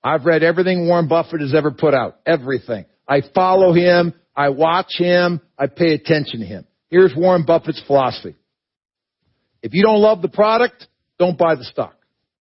[0.04, 2.20] I've read everything Warren Buffett has ever put out.
[2.26, 2.86] Everything.
[3.08, 4.14] I follow him.
[4.36, 5.40] I watch him.
[5.58, 6.66] I pay attention to him.
[6.94, 8.36] Here's Warren Buffett's philosophy.
[9.64, 10.86] If you don't love the product,
[11.18, 11.96] don't buy the stock.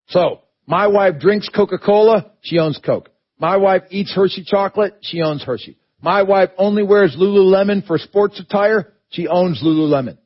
[0.08, 3.08] So, my wife drinks Coca-Cola, she owns Coke.
[3.38, 5.78] My wife eats Hershey chocolate, she owns Hershey.
[6.02, 10.18] My wife only wears Lululemon for sports attire, she owns Lululemon.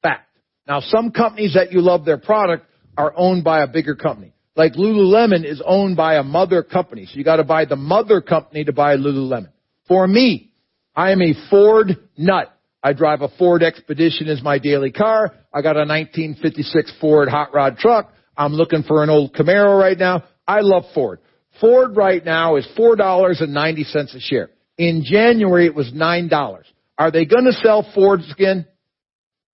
[0.00, 0.26] Fact.
[0.66, 2.64] Now some companies that you love their product
[2.96, 4.32] are owned by a bigger company.
[4.56, 8.64] Like Lululemon is owned by a mother company, so you gotta buy the mother company
[8.64, 9.50] to buy Lululemon.
[9.86, 10.50] For me,
[10.94, 12.55] I am a Ford nut.
[12.82, 15.34] I drive a Ford Expedition as my daily car.
[15.52, 18.12] I got a 1956 Ford hot rod truck.
[18.36, 20.24] I'm looking for an old Camaro right now.
[20.46, 21.20] I love Ford.
[21.60, 24.50] Ford right now is $4.90 a share.
[24.78, 26.62] In January it was $9.
[26.98, 28.66] Are they gonna sell Fords again?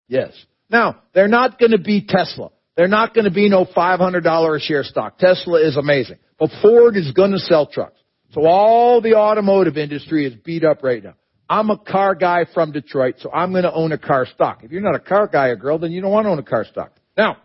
[0.07, 0.31] Yes.
[0.69, 2.51] Now, they're not gonna be Tesla.
[2.75, 5.17] They're not gonna be no $500 a share stock.
[5.17, 6.17] Tesla is amazing.
[6.39, 7.99] But Ford is gonna sell trucks.
[8.33, 11.15] So all the automotive industry is beat up right now.
[11.49, 14.63] I'm a car guy from Detroit, so I'm going to own a car stock.
[14.63, 16.43] If you're not a car guy or girl, then you don't want to own a
[16.43, 16.93] car stock.
[17.17, 17.37] Now,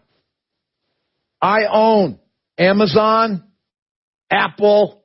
[1.41, 2.19] I own
[2.57, 3.45] Amazon,
[4.31, 5.03] Apple,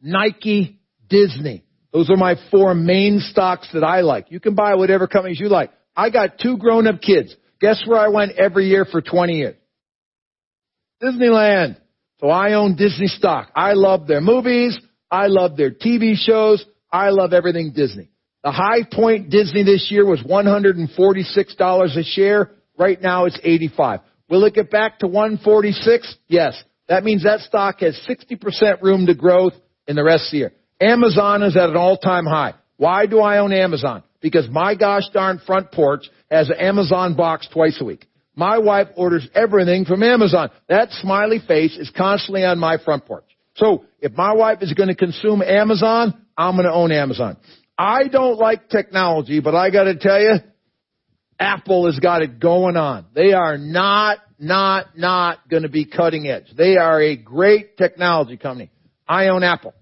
[0.00, 1.64] Nike, Disney.
[1.92, 4.30] Those are my four main stocks that I like.
[4.30, 5.70] You can buy whatever companies you like.
[5.96, 7.34] I got two grown up kids.
[7.60, 9.56] Guess where I went every year for 20 years?
[11.02, 11.76] Disneyland.
[12.20, 13.50] So I own Disney stock.
[13.54, 14.78] I love their movies.
[15.10, 16.64] I love their TV shows.
[16.92, 18.10] I love everything Disney.
[18.48, 22.50] The high point Disney this year was $146 a share.
[22.78, 24.00] Right now it's 85.
[24.30, 26.16] Will it get back to 146?
[26.28, 26.58] Yes.
[26.88, 29.52] That means that stock has 60% room to growth.
[29.86, 30.52] in the rest of the year.
[30.80, 32.54] Amazon is at an all-time high.
[32.78, 34.02] Why do I own Amazon?
[34.22, 38.06] Because my gosh darn front porch has an Amazon box twice a week.
[38.34, 40.48] My wife orders everything from Amazon.
[40.70, 43.26] That smiley face is constantly on my front porch.
[43.56, 47.36] So if my wife is going to consume Amazon, I'm going to own Amazon.
[47.78, 50.34] I don't like technology, but I got to tell you,
[51.38, 53.06] Apple has got it going on.
[53.14, 56.46] They are not, not, not going to be cutting edge.
[56.56, 58.72] They are a great technology company.
[59.06, 59.74] I own Apple.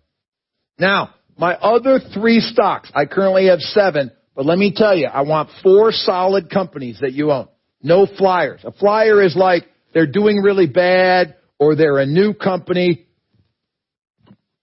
[0.78, 5.22] Now, my other three stocks, I currently have seven, but let me tell you, I
[5.22, 7.48] want four solid companies that you own.
[7.82, 8.60] No flyers.
[8.64, 13.06] A flyer is like they're doing really bad or they're a new company.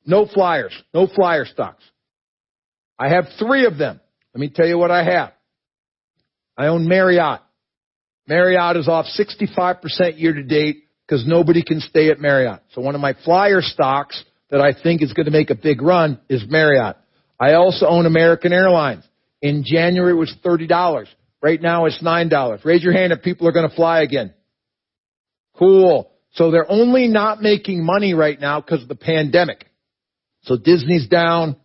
[0.06, 0.74] No flyers.
[0.94, 1.84] No flyer stocks.
[2.98, 4.00] I have three of them.
[4.34, 5.34] Let me tell you what I have.
[6.58, 7.42] I own Marriott.
[8.28, 12.62] Marriott is off 65% year to date because nobody can stay at Marriott.
[12.74, 15.82] So one of my flyer stocks that I think is going to make a big
[15.82, 16.98] run is Marriott.
[17.40, 19.04] I also own American Airlines.
[19.42, 21.08] In January it was $30.
[21.42, 22.64] Right now it's $9.
[22.64, 24.34] Raise your hand if people are going to fly again.
[25.58, 26.10] Cool.
[26.34, 29.66] So they're only not making money right now because of the pandemic.
[30.44, 31.58] So Disney's down.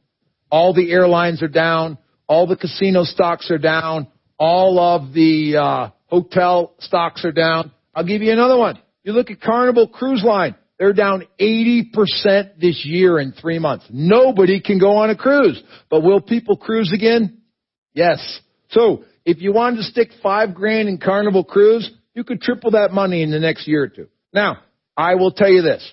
[0.50, 1.98] All the airlines are down.
[2.26, 4.08] All the casino stocks are down.
[4.38, 7.72] All of the uh, hotel stocks are down.
[7.94, 8.78] I'll give you another one.
[9.02, 10.54] You look at Carnival Cruise Line.
[10.78, 13.86] They're down 80% this year in three months.
[13.90, 15.60] Nobody can go on a cruise.
[15.90, 17.42] But will people cruise again?
[17.94, 18.40] Yes.
[18.70, 22.92] So if you wanted to stick five grand in Carnival Cruise, you could triple that
[22.92, 24.08] money in the next year or two.
[24.32, 24.58] Now,
[24.96, 25.92] I will tell you this.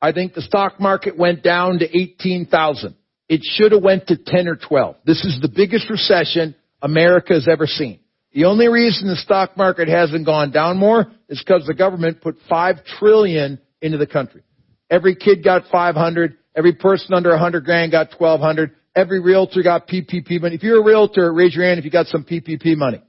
[0.00, 2.94] I think the stock market went down to 18,000.
[3.30, 4.96] It should have went to 10 or 12.
[5.06, 8.00] This is the biggest recession America has ever seen.
[8.32, 12.38] The only reason the stock market hasn't gone down more is because the government put
[12.48, 14.42] 5 trillion into the country.
[14.90, 16.38] Every kid got 500.
[16.56, 18.72] Every person under 100 grand got 1200.
[18.96, 20.56] Every realtor got PPP money.
[20.56, 23.00] If you're a realtor, raise your hand if you got some PPP money.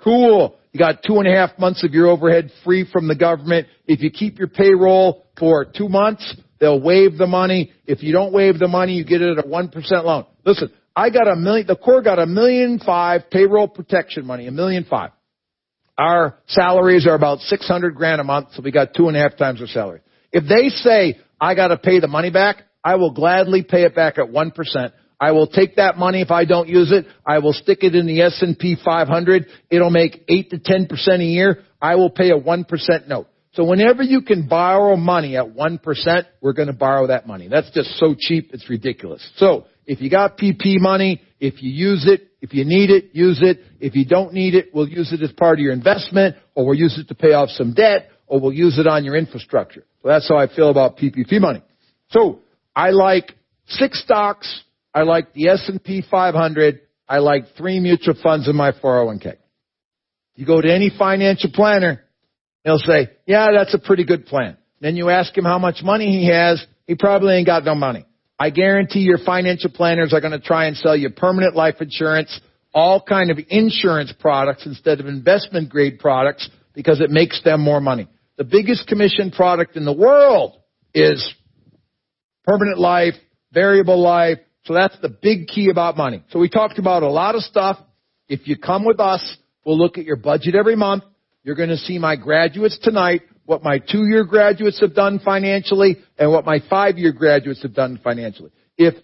[0.00, 0.56] Cool.
[0.70, 3.66] You got two and a half months of your overhead free from the government.
[3.88, 7.72] If you keep your payroll for two months, they'll waive the money.
[7.86, 10.26] If you don't waive the money, you get it at a 1% loan.
[10.44, 14.52] Listen, I got a million, the Core got a million five payroll protection money, a
[14.52, 15.10] million five.
[15.96, 19.36] Our salaries are about 600 grand a month, so we got two and a half
[19.36, 20.00] times our salary.
[20.32, 24.18] If they say, I gotta pay the money back, I will gladly pay it back
[24.18, 24.92] at 1%.
[25.20, 27.04] I will take that money if I don't use it.
[27.26, 29.46] I will stick it in the S&P 500.
[29.68, 31.64] It'll make 8 to 10% a year.
[31.80, 33.26] I will pay a 1% note.
[33.52, 37.48] So whenever you can borrow money at 1%, we're going to borrow that money.
[37.48, 39.28] That's just so cheap, it's ridiculous.
[39.36, 43.40] So if you got PP money, if you use it, if you need it, use
[43.42, 43.58] it.
[43.80, 46.78] If you don't need it, we'll use it as part of your investment, or we'll
[46.78, 49.84] use it to pay off some debt, or we'll use it on your infrastructure.
[50.02, 51.62] So that's how I feel about PPP money.
[52.10, 52.40] So
[52.74, 53.34] I like
[53.66, 54.62] six stocks.
[54.94, 56.80] I like the S&P 500.
[57.08, 59.34] I like three mutual funds in my 401k.
[60.36, 62.04] You go to any financial planner,
[62.64, 64.56] he'll say, yeah, that's a pretty good plan.
[64.80, 68.04] Then you ask him how much money he has, he probably ain't got no money.
[68.38, 72.40] I guarantee your financial planners are going to try and sell you permanent life insurance,
[72.72, 77.80] all kind of insurance products instead of investment grade products because it makes them more
[77.80, 78.08] money.
[78.38, 80.56] The biggest commission product in the world
[80.94, 81.34] is
[82.44, 83.14] permanent life,
[83.52, 84.38] variable life.
[84.64, 86.24] So that's the big key about money.
[86.30, 87.78] So we talked about a lot of stuff.
[88.28, 89.36] If you come with us,
[89.66, 91.04] we'll look at your budget every month.
[91.42, 96.30] You're going to see my graduates tonight, what my two-year graduates have done financially, and
[96.30, 98.50] what my five-year graduates have done financially.
[98.76, 98.94] If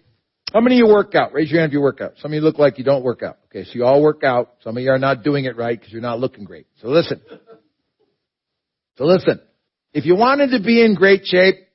[0.53, 1.33] how many of you work out?
[1.33, 2.13] Raise your hand if you work out.
[2.19, 3.37] Some of you look like you don't work out.
[3.45, 4.53] Okay, so you all work out.
[4.63, 6.67] Some of you are not doing it right because you're not looking great.
[6.81, 7.19] So listen.
[8.97, 9.41] So listen.
[9.91, 11.67] If you wanted to be in great shape,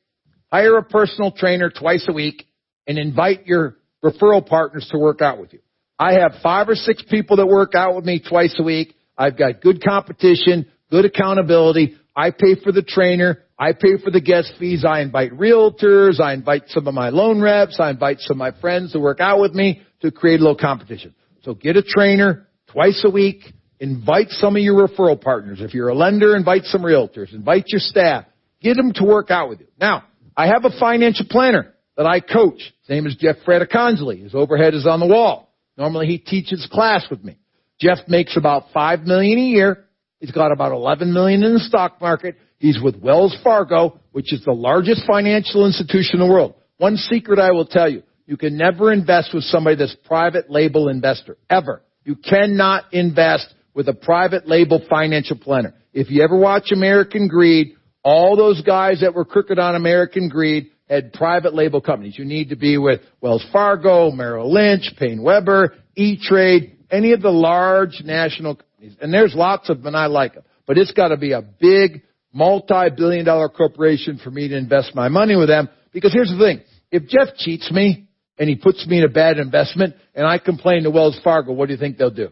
[0.52, 2.46] Hire a personal trainer twice a week
[2.86, 5.60] and invite your referral partners to work out with you.
[5.98, 8.94] I have five or six people that work out with me twice a week.
[9.16, 11.96] I've got good competition, good accountability.
[12.14, 13.44] I pay for the trainer.
[13.58, 14.84] I pay for the guest fees.
[14.84, 16.20] I invite realtors.
[16.20, 17.78] I invite some of my loan reps.
[17.78, 20.56] I invite some of my friends to work out with me to create a little
[20.56, 21.14] competition.
[21.42, 23.42] So get a trainer twice a week.
[23.78, 25.60] Invite some of your referral partners.
[25.60, 27.32] If you're a lender, invite some realtors.
[27.32, 28.24] Invite your staff.
[28.60, 29.66] Get them to work out with you.
[29.80, 30.04] Now,
[30.36, 32.58] I have a financial planner that I coach.
[32.58, 34.22] His name is Jeff Fraticanzoli.
[34.22, 35.52] His overhead is on the wall.
[35.76, 37.38] Normally he teaches class with me.
[37.82, 39.84] Jeff makes about five million a year.
[40.20, 42.36] He's got about 11 million in the stock market.
[42.58, 46.54] He's with Wells Fargo, which is the largest financial institution in the world.
[46.76, 48.04] One secret I will tell you.
[48.24, 51.36] You can never invest with somebody that's private label investor.
[51.50, 51.82] Ever.
[52.04, 55.74] You cannot invest with a private label financial planner.
[55.92, 57.74] If you ever watch American Greed,
[58.04, 62.16] all those guys that were crooked on American greed had private label companies.
[62.16, 68.02] You need to be with Wells Fargo, Merrill Lynch, PaineWebber, E-Trade, any of the large
[68.04, 68.96] national companies.
[69.00, 70.44] And there's lots of them and I like them.
[70.66, 75.08] But it's got to be a big, multi-billion dollar corporation for me to invest my
[75.08, 75.68] money with them.
[75.92, 76.60] Because here's the thing.
[76.90, 80.84] If Jeff cheats me and he puts me in a bad investment and I complain
[80.84, 82.28] to Wells Fargo, what do you think they'll do?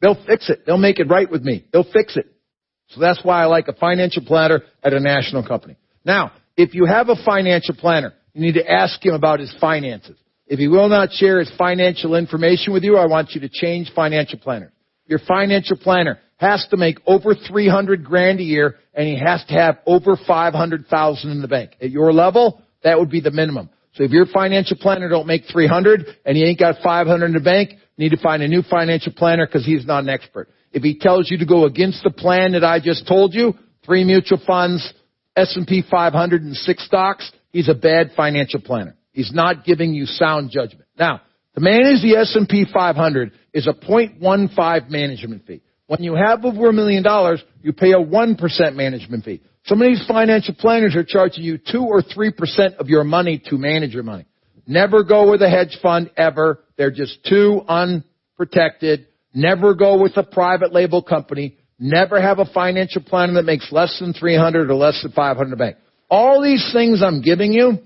[0.00, 0.64] They'll fix it.
[0.64, 1.66] They'll make it right with me.
[1.72, 2.26] They'll fix it.
[2.90, 5.76] So that's why I like a financial planner at a national company.
[6.04, 10.16] Now, if you have a financial planner, you need to ask him about his finances.
[10.48, 13.92] If he will not share his financial information with you, I want you to change
[13.94, 14.72] financial planner.
[15.06, 19.54] Your financial planner has to make over 300 grand a year and he has to
[19.54, 21.72] have over 500,000 in the bank.
[21.82, 23.68] At your level, that would be the minimum.
[23.92, 27.40] So if your financial planner don't make 300 and he ain't got 500 in the
[27.40, 30.48] bank, need to find a new financial planner because he's not an expert.
[30.72, 34.04] If he tells you to go against the plan that I just told you, three
[34.04, 34.94] mutual funds,
[35.36, 38.94] S&P 500 and six stocks, he's a bad financial planner.
[39.18, 40.84] He's not giving you sound judgment.
[40.96, 41.22] Now,
[41.56, 45.60] to manage the S&P 500 is a 0.15 management fee.
[45.88, 49.42] When you have over a million dollars, you pay a 1% management fee.
[49.64, 53.58] Some of these financial planners are charging you 2 or 3% of your money to
[53.58, 54.24] manage your money.
[54.68, 56.60] Never go with a hedge fund ever.
[56.76, 59.08] They're just too unprotected.
[59.34, 61.56] Never go with a private label company.
[61.80, 65.56] Never have a financial planner that makes less than 300 or less than 500 a
[65.56, 65.76] bank.
[66.08, 67.78] All these things I'm giving you,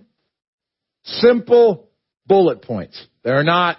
[1.04, 1.88] simple
[2.26, 3.06] bullet points.
[3.24, 3.78] There are not